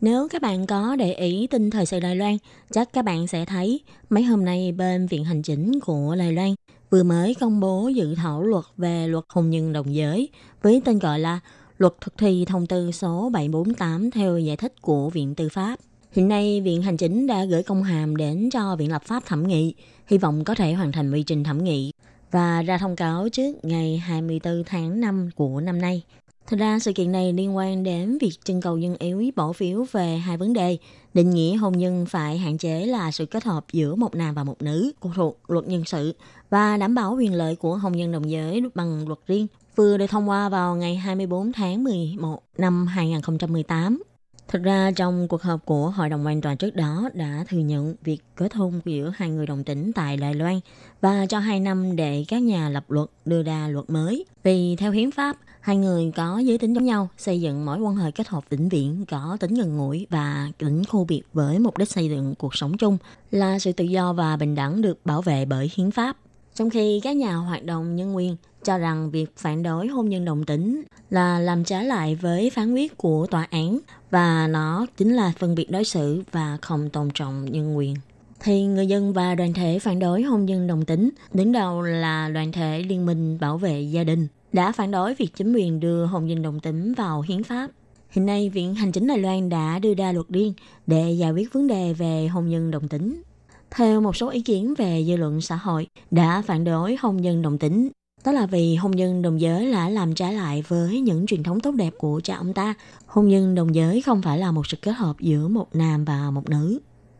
[0.00, 2.36] Nếu các bạn có để ý tin thời sự Đài Loan,
[2.70, 6.54] chắc các bạn sẽ thấy mấy hôm nay bên Viện Hành Chính của Đài Loan
[6.90, 10.28] vừa mới công bố dự thảo luật về luật hôn nhân đồng giới
[10.62, 11.40] với tên gọi là
[11.80, 15.76] Luật thực thi thông tư số 748 theo giải thích của Viện Tư pháp.
[16.12, 19.48] Hiện nay, Viện Hành Chính đã gửi công hàm đến cho Viện Lập pháp thẩm
[19.48, 19.74] nghị,
[20.06, 21.92] hy vọng có thể hoàn thành quy trình thẩm nghị
[22.30, 26.02] và ra thông cáo trước ngày 24 tháng 5 của năm nay.
[26.46, 29.84] Thật ra sự kiện này liên quan đến việc trưng cầu dân ý bỏ phiếu
[29.92, 30.76] về hai vấn đề.
[31.14, 34.44] Định nghĩa hôn nhân phải hạn chế là sự kết hợp giữa một nam và
[34.44, 36.14] một nữ thuộc luật nhân sự
[36.50, 39.46] và đảm bảo quyền lợi của hôn nhân đồng giới bằng luật riêng
[39.76, 44.02] vừa được thông qua vào ngày 24 tháng 11 năm 2018.
[44.50, 47.94] Thực ra trong cuộc họp của Hội đồng an toàn trước đó đã thừa nhận
[48.04, 50.60] việc kết hôn giữa hai người đồng tính tại Đài Loan
[51.00, 54.24] và cho hai năm để các nhà lập luật đưa ra luật mới.
[54.42, 57.96] Vì theo hiến pháp, hai người có giới tính giống nhau xây dựng mối quan
[57.96, 61.78] hệ kết hợp vĩnh viễn có tính gần gũi và tính khu biệt với mục
[61.78, 62.98] đích xây dựng cuộc sống chung
[63.30, 66.16] là sự tự do và bình đẳng được bảo vệ bởi hiến pháp.
[66.54, 70.24] Trong khi các nhà hoạt động nhân quyền cho rằng việc phản đối hôn nhân
[70.24, 73.78] đồng tính là làm trái lại với phán quyết của tòa án
[74.10, 77.94] và nó chính là phân biệt đối xử và không tôn trọng nhân quyền.
[78.40, 82.28] Thì người dân và đoàn thể phản đối hôn nhân đồng tính, đứng đầu là
[82.28, 86.04] đoàn thể Liên minh Bảo vệ Gia đình, đã phản đối việc chính quyền đưa
[86.04, 87.70] hôn nhân đồng tính vào hiến pháp.
[88.10, 90.52] Hiện nay, Viện Hành chính Đài Loan đã đưa ra luật riêng
[90.86, 93.22] để giải quyết vấn đề về hôn nhân đồng tính.
[93.70, 97.42] Theo một số ý kiến về dư luận xã hội đã phản đối hôn nhân
[97.42, 97.90] đồng tính
[98.24, 101.60] đó là vì hôn nhân đồng giới đã làm trái lại với những truyền thống
[101.60, 102.74] tốt đẹp của cha ông ta.
[103.06, 106.30] Hôn nhân đồng giới không phải là một sự kết hợp giữa một nam và
[106.30, 106.78] một nữ.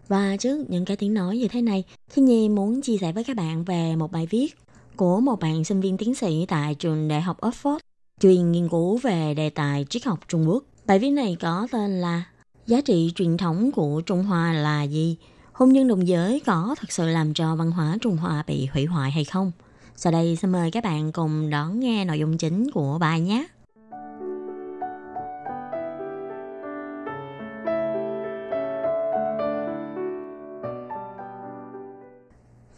[0.08, 3.24] Và trước những cái tiếng nói như thế này, Khi Nhi muốn chia sẻ với
[3.24, 4.54] các bạn về một bài viết
[4.96, 7.78] của một bạn sinh viên tiến sĩ tại trường đại học Oxford,
[8.20, 10.64] chuyên nghiên cứu về đề tài triết học Trung Quốc.
[10.86, 12.24] Bài viết này có tên là
[12.66, 15.16] Giá trị truyền thống của Trung Hoa là gì?
[15.60, 18.84] Hôn nhân đồng giới có thực sự làm cho văn hóa Trung Hoa bị hủy
[18.86, 19.52] hoại hay không?
[19.96, 23.46] Sau đây xin mời các bạn cùng đón nghe nội dung chính của bài nhé.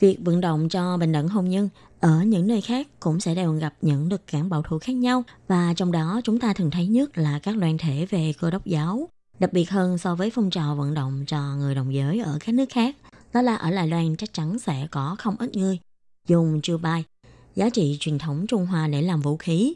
[0.00, 1.68] Việc vận động cho bình đẳng hôn nhân
[2.00, 5.22] ở những nơi khác cũng sẽ đều gặp những lực cản bảo thủ khác nhau
[5.48, 8.66] và trong đó chúng ta thường thấy nhất là các đoàn thể về cơ đốc
[8.66, 9.08] giáo.
[9.42, 12.54] Đặc biệt hơn so với phong trào vận động cho người đồng giới ở các
[12.54, 12.96] nước khác,
[13.32, 15.78] đó là ở Đài Loan chắc chắn sẽ có không ít người
[16.28, 17.04] dùng chiêu bài
[17.54, 19.74] giá trị truyền thống Trung Hoa để làm vũ khí.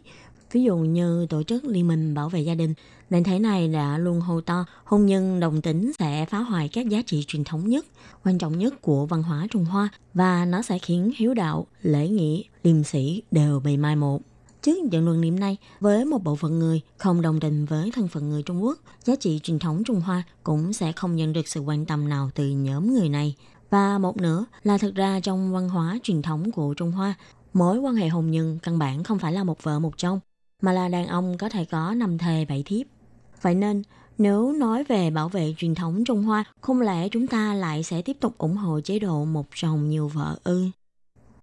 [0.52, 2.74] Ví dụ như tổ chức Liên minh bảo vệ gia đình,
[3.10, 6.88] Nền thể này đã luôn hô to hôn nhân đồng tính sẽ phá hoại các
[6.88, 7.86] giá trị truyền thống nhất,
[8.24, 12.08] quan trọng nhất của văn hóa Trung Hoa và nó sẽ khiến hiếu đạo, lễ
[12.08, 14.22] nghĩa, liêm sĩ đều bị mai một.
[14.66, 18.08] Trước những luận điểm này, với một bộ phận người không đồng tình với thân
[18.08, 21.48] phận người Trung Quốc, giá trị truyền thống Trung Hoa cũng sẽ không nhận được
[21.48, 23.34] sự quan tâm nào từ nhóm người này.
[23.70, 27.14] Và một nữa là thực ra trong văn hóa truyền thống của Trung Hoa,
[27.52, 30.20] Mối quan hệ hôn nhân căn bản không phải là một vợ một chồng,
[30.62, 32.86] mà là đàn ông có thể có năm thề bảy thiếp.
[33.42, 33.82] Vậy nên,
[34.18, 38.02] nếu nói về bảo vệ truyền thống Trung Hoa, không lẽ chúng ta lại sẽ
[38.02, 40.64] tiếp tục ủng hộ chế độ một chồng nhiều vợ ư?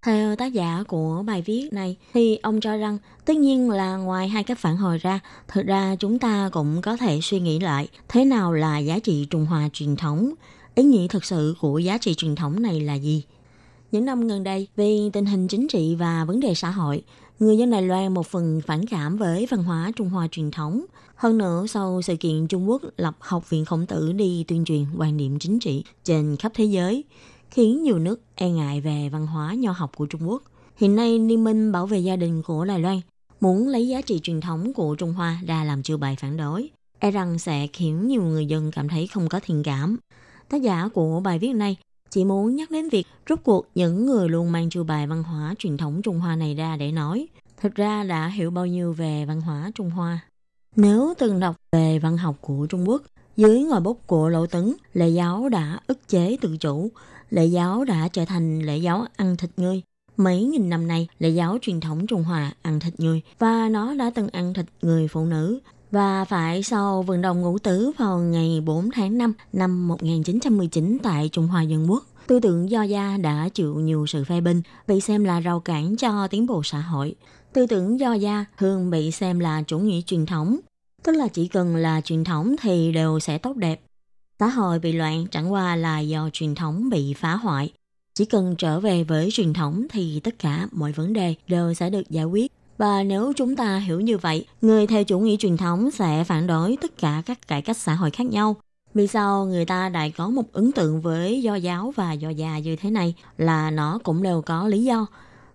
[0.03, 4.29] Theo tác giả của bài viết này thì ông cho rằng tất nhiên là ngoài
[4.29, 7.87] hai cách phản hồi ra, thực ra chúng ta cũng có thể suy nghĩ lại
[8.09, 10.33] thế nào là giá trị Trung Hoa truyền thống,
[10.75, 13.23] ý nghĩa thực sự của giá trị truyền thống này là gì.
[13.91, 17.03] Những năm gần đây, vì tình hình chính trị và vấn đề xã hội,
[17.39, 20.85] người dân Đài Loan một phần phản cảm với văn hóa Trung Hoa truyền thống.
[21.15, 24.85] Hơn nữa, sau sự kiện Trung Quốc lập Học viện Khổng tử đi tuyên truyền
[24.97, 27.03] quan điểm chính trị trên khắp thế giới,
[27.53, 30.43] khiến nhiều nước e ngại về văn hóa nho học của Trung Quốc.
[30.75, 32.99] Hiện nay, Liên minh bảo vệ gia đình của Đài Loan
[33.41, 36.69] muốn lấy giá trị truyền thống của Trung Hoa ra làm chiêu bài phản đối,
[36.99, 39.97] e rằng sẽ khiến nhiều người dân cảm thấy không có thiện cảm.
[40.49, 41.77] Tác giả của bài viết này
[42.09, 45.55] chỉ muốn nhắc đến việc rốt cuộc những người luôn mang chiêu bài văn hóa
[45.59, 47.27] truyền thống Trung Hoa này ra để nói,
[47.61, 50.19] thực ra đã hiểu bao nhiêu về văn hóa Trung Hoa.
[50.75, 53.01] Nếu từng đọc về văn học của Trung Quốc,
[53.35, 56.91] Dưới ngòi bút của Lỗ Tấn, lệ giáo đã ức chế tự chủ,
[57.33, 59.81] lệ giáo đã trở thành lệ giáo ăn thịt người.
[60.17, 63.93] Mấy nghìn năm nay, lệ giáo truyền thống Trung Hoa ăn thịt người và nó
[63.93, 65.59] đã từng ăn thịt người phụ nữ
[65.91, 71.29] và phải sau vận động ngũ tứ vào ngày 4 tháng 5 năm 1919 tại
[71.31, 72.03] Trung Hoa Dân Quốc.
[72.27, 75.95] Tư tưởng do gia đã chịu nhiều sự phê bình, bị xem là rào cản
[75.95, 77.15] cho tiến bộ xã hội.
[77.53, 80.59] Tư tưởng do gia thường bị xem là chủ nghĩa truyền thống,
[81.03, 83.81] tức là chỉ cần là truyền thống thì đều sẽ tốt đẹp.
[84.39, 87.73] Xã hội bị loạn chẳng qua là do truyền thống bị phá hoại.
[88.15, 91.89] Chỉ cần trở về với truyền thống thì tất cả mọi vấn đề đều sẽ
[91.89, 92.51] được giải quyết.
[92.77, 96.47] Và nếu chúng ta hiểu như vậy, người theo chủ nghĩa truyền thống sẽ phản
[96.47, 98.55] đối tất cả các cải cách xã hội khác nhau.
[98.93, 102.59] Vì sao người ta lại có một ấn tượng với do giáo và do già
[102.59, 105.05] như thế này là nó cũng đều có lý do.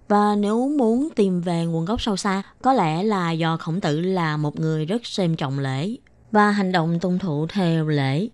[0.08, 4.00] Và nếu muốn tìm về nguồn gốc sâu xa, có lẽ là do khổng tử
[4.00, 5.96] là một người rất xem trọng lễ
[6.32, 8.28] và hành động tuân thủ theo lễ.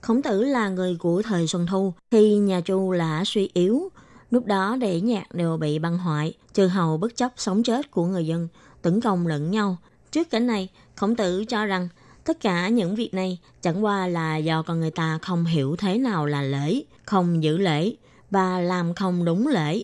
[0.00, 3.88] Khổng tử là người của thời Xuân Thu, khi nhà Chu là suy yếu.
[4.30, 8.04] Lúc đó để nhạc đều bị băng hoại, trừ hầu bất chấp sống chết của
[8.04, 8.48] người dân,
[8.82, 9.76] tấn công lẫn nhau.
[10.12, 11.88] Trước cảnh này, khổng tử cho rằng
[12.24, 15.98] tất cả những việc này chẳng qua là do con người ta không hiểu thế
[15.98, 17.92] nào là lễ, không giữ lễ
[18.30, 19.82] và làm không đúng lễ.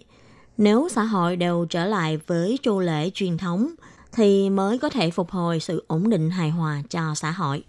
[0.57, 3.71] Nếu xã hội đều trở lại với chu lễ truyền thống
[4.13, 7.65] thì mới có thể phục hồi sự ổn định hài hòa cho xã hội.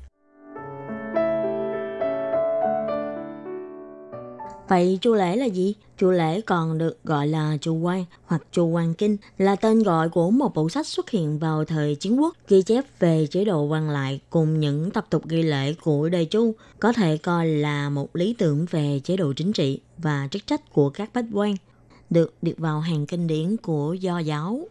[4.69, 5.75] Vậy chu lễ là gì?
[5.97, 10.09] Chu lễ còn được gọi là chu quan hoặc chu quan kinh là tên gọi
[10.09, 13.63] của một bộ sách xuất hiện vào thời chiến quốc ghi chép về chế độ
[13.63, 17.89] quan lại cùng những tập tục ghi lễ của đời chu có thể coi là
[17.89, 21.55] một lý tưởng về chế độ chính trị và chức trách của các bách quan
[22.09, 24.67] được liệt vào hàng kinh điển của do giáo.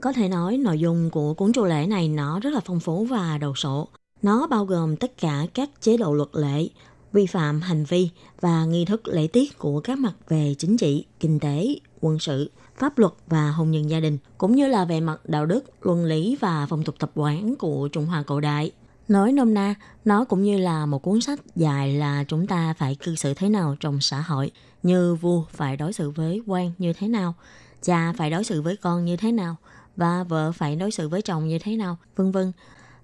[0.00, 3.04] Có thể nói nội dung của cuốn chu lễ này nó rất là phong phú
[3.04, 3.88] và đầu sổ.
[4.22, 6.68] Nó bao gồm tất cả các chế độ luật lệ,
[7.14, 8.10] vi phạm hành vi
[8.40, 12.50] và nghi thức lễ tiết của các mặt về chính trị, kinh tế, quân sự,
[12.76, 16.04] pháp luật và hôn nhân gia đình, cũng như là về mặt đạo đức, luân
[16.04, 18.72] lý và phong tục tập quán của Trung Hoa cổ đại.
[19.08, 22.94] Nói nôm na, nó cũng như là một cuốn sách dài là chúng ta phải
[22.94, 24.50] cư xử thế nào trong xã hội,
[24.82, 27.34] như vua phải đối xử với quan như thế nào,
[27.82, 29.56] cha phải đối xử với con như thế nào,
[29.96, 32.52] và vợ phải đối xử với chồng như thế nào, vân vân.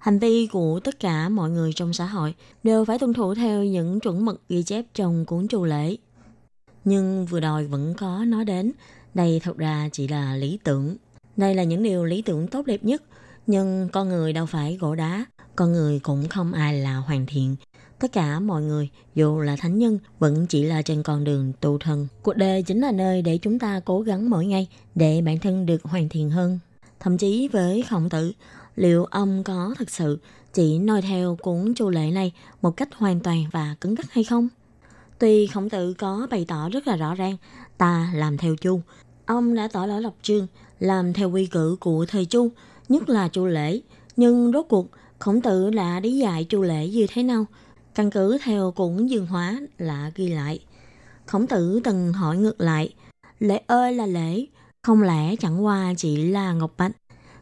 [0.01, 3.64] Hành vi của tất cả mọi người trong xã hội đều phải tuân thủ theo
[3.64, 5.96] những chuẩn mực ghi chép trong cuốn trù lễ.
[6.84, 8.72] Nhưng vừa đòi vẫn có nói đến,
[9.14, 10.96] đây thật ra chỉ là lý tưởng.
[11.36, 13.03] Đây là những điều lý tưởng tốt đẹp nhất,
[13.46, 15.24] nhưng con người đâu phải gỗ đá,
[15.57, 17.57] con người cũng không ai là hoàn thiện.
[17.98, 21.78] Tất cả mọi người, dù là thánh nhân, vẫn chỉ là trên con đường tu
[21.78, 22.09] thân.
[22.22, 25.66] Cuộc đời chính là nơi để chúng ta cố gắng mỗi ngày để bản thân
[25.66, 26.59] được hoàn thiện hơn.
[27.01, 28.32] Thậm chí với khổng tử,
[28.81, 30.18] liệu ông có thực sự
[30.53, 34.24] chỉ noi theo cuốn chu lệ này một cách hoàn toàn và cứng cắt hay
[34.24, 34.49] không?
[35.18, 37.37] Tuy khổng tử có bày tỏ rất là rõ ràng,
[37.78, 38.81] ta làm theo chu.
[39.26, 40.47] Ông đã tỏ rõ lập trương,
[40.78, 42.49] làm theo quy cử của thời chu,
[42.89, 43.81] nhất là chu lễ.
[44.16, 44.87] Nhưng rốt cuộc,
[45.18, 47.47] khổng tử đã đi dạy chu lễ như thế nào?
[47.95, 50.59] Căn cứ theo cuốn dương hóa là ghi lại.
[51.26, 52.95] Khổng tử từng hỏi ngược lại,
[53.39, 54.47] lễ ơi là lễ,
[54.83, 56.93] không lẽ chẳng qua chỉ là ngọc bạch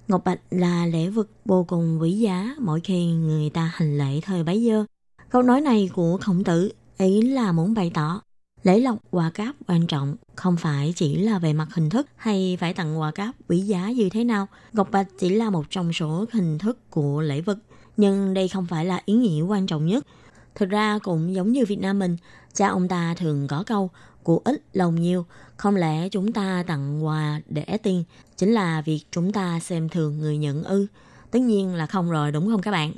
[0.08, 4.20] Ngọc Bạch là lễ vật vô cùng quý giá mỗi khi người ta hành lễ
[4.22, 4.84] thời bấy giờ.
[5.30, 8.20] Câu nói này của khổng tử ý là muốn bày tỏ
[8.62, 12.56] lễ lộc quà cáp quan trọng không phải chỉ là về mặt hình thức hay
[12.60, 14.46] phải tặng quà cáp quý giá như thế nào.
[14.72, 17.58] Ngọc Bạch chỉ là một trong số hình thức của lễ vật,
[17.96, 20.06] nhưng đây không phải là ý nghĩa quan trọng nhất.
[20.54, 22.16] Thực ra cũng giống như Việt Nam mình,
[22.54, 23.90] cha ông ta thường có câu
[24.28, 25.26] của ít lòng nhiều,
[25.56, 28.04] không lẽ chúng ta tặng quà để tiền
[28.36, 30.86] chính là việc chúng ta xem thường người nhận ư?
[31.30, 32.92] Tất nhiên là không rồi đúng không các bạn?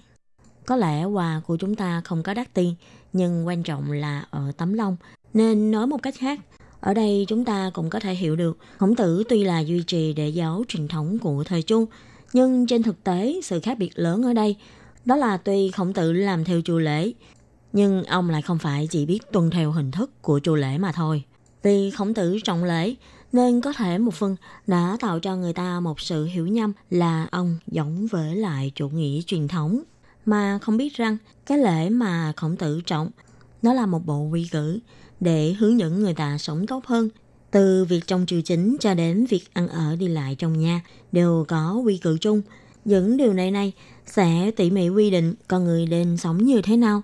[0.67, 2.75] Có lẽ quà của chúng ta không có đắt tiền,
[3.13, 4.97] nhưng quan trọng là ở tấm lòng.
[5.35, 6.41] Nên nói một cách khác,
[6.81, 10.13] ở đây chúng ta cũng có thể hiểu được khổng tử tuy là duy trì
[10.13, 11.85] để giáo truyền thống của thời chu
[12.33, 14.57] nhưng trên thực tế sự khác biệt lớn ở đây
[15.05, 17.13] đó là tuy khổng tử làm theo chu lễ,
[17.73, 20.93] nhưng ông lại không phải chỉ biết tuân theo hình thức của chu lễ mà
[20.93, 21.25] thôi.
[21.63, 22.95] Vì khổng tử trọng lễ,
[23.33, 27.27] nên có thể một phần đã tạo cho người ta một sự hiểu nhầm là
[27.31, 29.83] ông giống với lại chủ nghĩa truyền thống.
[30.27, 31.17] Mà không biết rằng
[31.47, 33.11] cái lễ mà khổng tử trọng,
[33.63, 34.79] nó là một bộ quy cử
[35.21, 37.09] để hướng dẫn người ta sống tốt hơn.
[37.51, 40.81] Từ việc trong triều chính cho đến việc ăn ở đi lại trong nhà
[41.13, 42.43] đều có quy cử chung.
[42.85, 43.73] Những điều này này
[44.07, 47.03] sẽ tỉ mỉ quy định con người nên sống như thế nào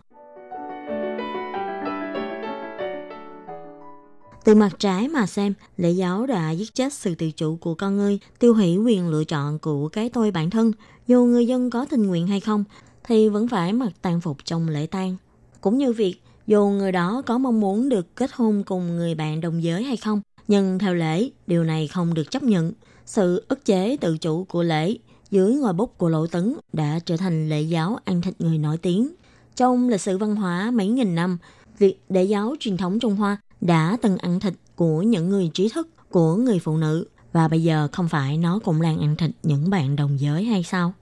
[4.46, 7.96] Từ mặt trái mà xem, lễ giáo đã giết chết sự tự chủ của con
[7.96, 10.72] người, tiêu hủy quyền lựa chọn của cái tôi bản thân.
[11.06, 12.64] Dù người dân có tình nguyện hay không,
[13.04, 15.16] thì vẫn phải mặc tang phục trong lễ tang.
[15.60, 16.16] cũng như việc
[16.46, 19.96] dù người đó có mong muốn được kết hôn cùng người bạn đồng giới hay
[19.96, 22.72] không, nhưng theo lễ, điều này không được chấp nhận.
[23.06, 24.96] Sự ức chế tự chủ của lễ
[25.30, 28.76] dưới ngòi bút của Lỗ Tấn đã trở thành lễ giáo ăn thịt người nổi
[28.78, 29.08] tiếng.
[29.56, 31.38] Trong lịch sử văn hóa mấy nghìn năm,
[31.78, 35.68] việc lễ giáo truyền thống Trung Hoa đã từng ăn thịt của những người trí
[35.68, 39.30] thức, của người phụ nữ và bây giờ không phải nó cũng đang ăn thịt
[39.42, 40.92] những bạn đồng giới hay sao?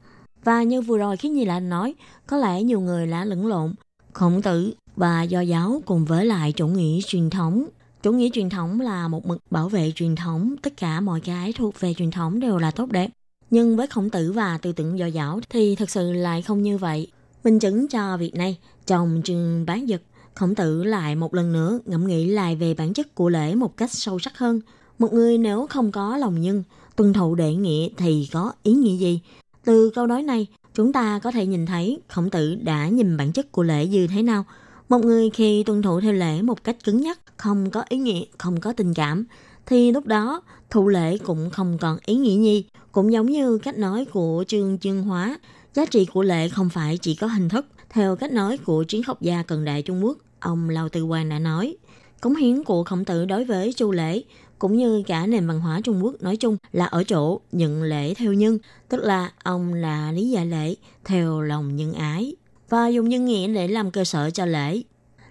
[0.45, 1.95] Và như vừa rồi khi Nhi là nói,
[2.27, 3.75] có lẽ nhiều người đã lẫn lộn
[4.13, 7.67] khổng tử và do giáo cùng với lại chủ nghĩa truyền thống.
[8.03, 11.53] Chủ nghĩa truyền thống là một mực bảo vệ truyền thống, tất cả mọi cái
[11.53, 13.11] thuộc về truyền thống đều là tốt đẹp.
[13.51, 16.79] Nhưng với khổng tử và tư tưởng do giáo thì thật sự lại không như
[16.79, 17.11] vậy.
[17.45, 20.03] Minh chứng cho việc này, trong trường bán dật,
[20.35, 23.77] khổng tử lại một lần nữa ngẫm nghĩ lại về bản chất của lễ một
[23.77, 24.61] cách sâu sắc hơn.
[24.99, 26.63] Một người nếu không có lòng nhân,
[26.97, 29.21] tuân thủ đệ nghĩa thì có ý nghĩa gì?
[29.65, 33.33] Từ câu nói này, chúng ta có thể nhìn thấy khổng tử đã nhìn bản
[33.33, 34.45] chất của lễ như thế nào.
[34.89, 38.25] Một người khi tuân thủ theo lễ một cách cứng nhắc, không có ý nghĩa,
[38.39, 39.25] không có tình cảm,
[39.67, 42.65] thì lúc đó thụ lễ cũng không còn ý nghĩa gì.
[42.93, 45.39] Cũng giống như cách nói của Trương Chương Hóa,
[45.75, 47.67] giá trị của lễ không phải chỉ có hình thức.
[47.95, 51.29] Theo cách nói của triết học gia cận đại Trung Quốc, ông Lao Tư Quang
[51.29, 51.77] đã nói,
[52.21, 54.23] cống hiến của khổng tử đối với chu lễ
[54.59, 58.15] cũng như cả nền văn hóa Trung Quốc nói chung là ở chỗ nhận lễ
[58.15, 60.75] theo nhân, tức là ông là lý giải lễ
[61.05, 62.37] theo lòng nhân ái
[62.69, 64.83] và dùng nhân nghĩa để làm cơ sở cho lễ.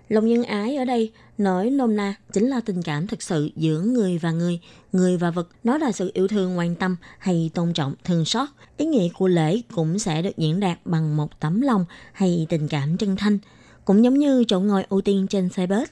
[0.09, 3.81] Lòng nhân ái ở đây nói nôm na chính là tình cảm thực sự giữa
[3.81, 4.59] người và người,
[4.91, 5.49] người và vật.
[5.63, 8.49] Nó là sự yêu thương quan tâm hay tôn trọng, thương xót.
[8.77, 12.67] Ý nghĩa của lễ cũng sẽ được diễn đạt bằng một tấm lòng hay tình
[12.67, 13.37] cảm chân thanh.
[13.85, 15.89] Cũng giống như chỗ ngồi ưu tiên trên xe bus,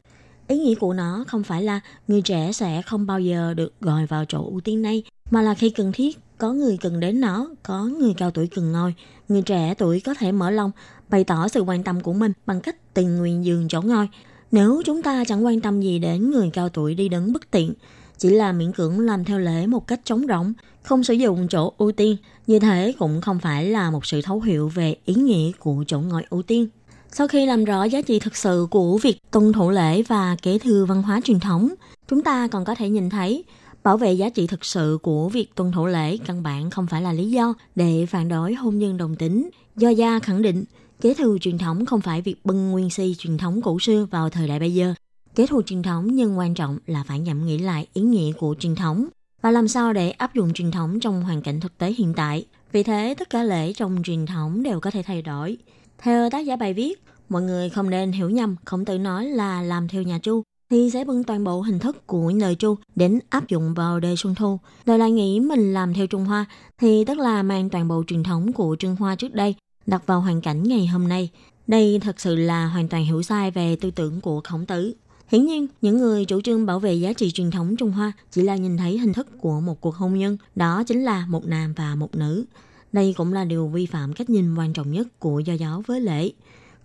[0.51, 4.05] Ý nghĩa của nó không phải là người trẻ sẽ không bao giờ được gọi
[4.05, 7.49] vào chỗ ưu tiên này, mà là khi cần thiết, có người cần đến nó,
[7.63, 8.93] có người cao tuổi cần ngồi,
[9.27, 10.71] người trẻ tuổi có thể mở lòng,
[11.09, 14.09] bày tỏ sự quan tâm của mình bằng cách tình nguyện dường chỗ ngồi.
[14.51, 17.73] Nếu chúng ta chẳng quan tâm gì đến người cao tuổi đi đứng bất tiện,
[18.17, 21.73] chỉ là miễn cưỡng làm theo lễ một cách trống rỗng, không sử dụng chỗ
[21.77, 25.51] ưu tiên, như thế cũng không phải là một sự thấu hiểu về ý nghĩa
[25.59, 26.67] của chỗ ngồi ưu tiên.
[27.11, 30.57] Sau khi làm rõ giá trị thực sự của việc tuân thủ lễ và kế
[30.59, 31.69] thừa văn hóa truyền thống,
[32.07, 33.43] chúng ta còn có thể nhìn thấy
[33.83, 37.01] bảo vệ giá trị thực sự của việc tuân thủ lễ căn bản không phải
[37.01, 39.49] là lý do để phản đối hôn nhân đồng tính.
[39.75, 40.63] Do gia khẳng định,
[41.01, 44.29] kế thừa truyền thống không phải việc bưng nguyên si truyền thống cổ xưa vào
[44.29, 44.93] thời đại bây giờ.
[45.35, 48.55] Kế thừa truyền thống nhưng quan trọng là phải nhẩm nghĩ lại ý nghĩa của
[48.59, 49.07] truyền thống
[49.41, 52.45] và làm sao để áp dụng truyền thống trong hoàn cảnh thực tế hiện tại.
[52.71, 55.57] Vì thế, tất cả lễ trong truyền thống đều có thể thay đổi.
[55.97, 59.61] Theo tác giả bài viết, mọi người không nên hiểu nhầm khổng tử nói là
[59.61, 63.19] làm theo nhà Chu thì sẽ bưng toàn bộ hình thức của nơi Chu đến
[63.29, 64.59] áp dụng vào đời Xuân Thu.
[64.85, 66.45] Đời lại nghĩ mình làm theo Trung Hoa
[66.77, 69.55] thì tức là mang toàn bộ truyền thống của Trung Hoa trước đây
[69.91, 71.29] đặt vào hoàn cảnh ngày hôm nay.
[71.67, 74.93] Đây thật sự là hoàn toàn hiểu sai về tư tưởng của khổng tử.
[75.27, 78.41] Hiển nhiên, những người chủ trương bảo vệ giá trị truyền thống Trung Hoa chỉ
[78.41, 81.73] là nhìn thấy hình thức của một cuộc hôn nhân, đó chính là một nam
[81.73, 82.45] và một nữ.
[82.91, 86.01] Đây cũng là điều vi phạm cách nhìn quan trọng nhất của do giáo với
[86.01, 86.31] lễ.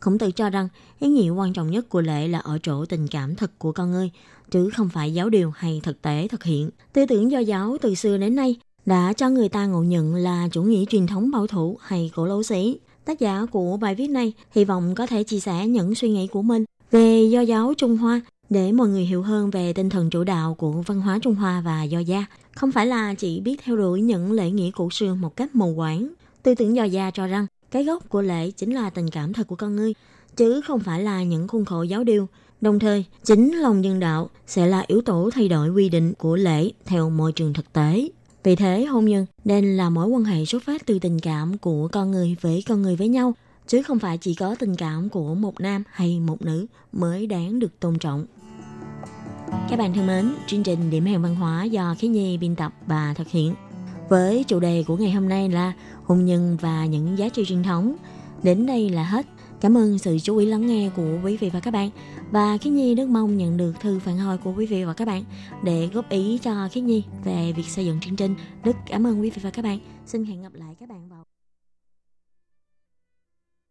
[0.01, 0.69] Khổng tử cho rằng
[1.01, 3.91] ý nghĩa quan trọng nhất của lễ là ở chỗ tình cảm thật của con
[3.91, 4.11] người,
[4.51, 6.71] chứ không phải giáo điều hay thực tế thực hiện.
[6.93, 10.49] Tư tưởng do giáo từ xưa đến nay đã cho người ta ngộ nhận là
[10.53, 12.79] chủ nghĩa truyền thống bảo thủ hay cổ lỗ sĩ.
[13.07, 16.27] Tác giả của bài viết này hy vọng có thể chia sẻ những suy nghĩ
[16.27, 20.11] của mình về do giáo Trung Hoa để mọi người hiểu hơn về tinh thần
[20.11, 22.25] chủ đạo của văn hóa Trung Hoa và do gia.
[22.55, 25.75] Không phải là chỉ biết theo đuổi những lễ nghĩa cổ xưa một cách mù
[25.77, 26.09] quáng.
[26.43, 29.47] Tư tưởng do gia cho rằng cái gốc của lễ chính là tình cảm thật
[29.47, 29.95] của con người,
[30.37, 32.29] chứ không phải là những khuôn khổ giáo điều.
[32.61, 36.37] Đồng thời, chính lòng nhân đạo sẽ là yếu tố thay đổi quy định của
[36.37, 38.09] lễ theo môi trường thực tế.
[38.47, 41.89] Vì thế, hôn nhân nên là mối quan hệ xuất phát từ tình cảm của
[41.89, 43.35] con người với con người với nhau,
[43.67, 47.59] chứ không phải chỉ có tình cảm của một nam hay một nữ mới đáng
[47.59, 48.27] được tôn trọng.
[49.71, 52.73] Các bạn thân mến, chương trình Điểm hẹn văn hóa do Khí Nhi biên tập
[52.87, 53.55] và thực hiện
[54.09, 55.73] với chủ đề của ngày hôm nay là
[56.05, 57.97] hôn nhân và những giá trị truyền thống.
[58.43, 59.27] Đến đây là hết.
[59.61, 61.91] Cảm ơn sự chú ý lắng nghe của quý vị và các bạn.
[62.31, 65.05] Và Khiết Nhi rất mong nhận được thư phản hồi của quý vị và các
[65.05, 65.25] bạn
[65.63, 68.35] để góp ý cho Khiết Nhi về việc xây dựng chương trình.
[68.65, 69.79] Rất cảm ơn quý vị và các bạn.
[70.07, 71.26] Xin hẹn gặp lại các bạn vào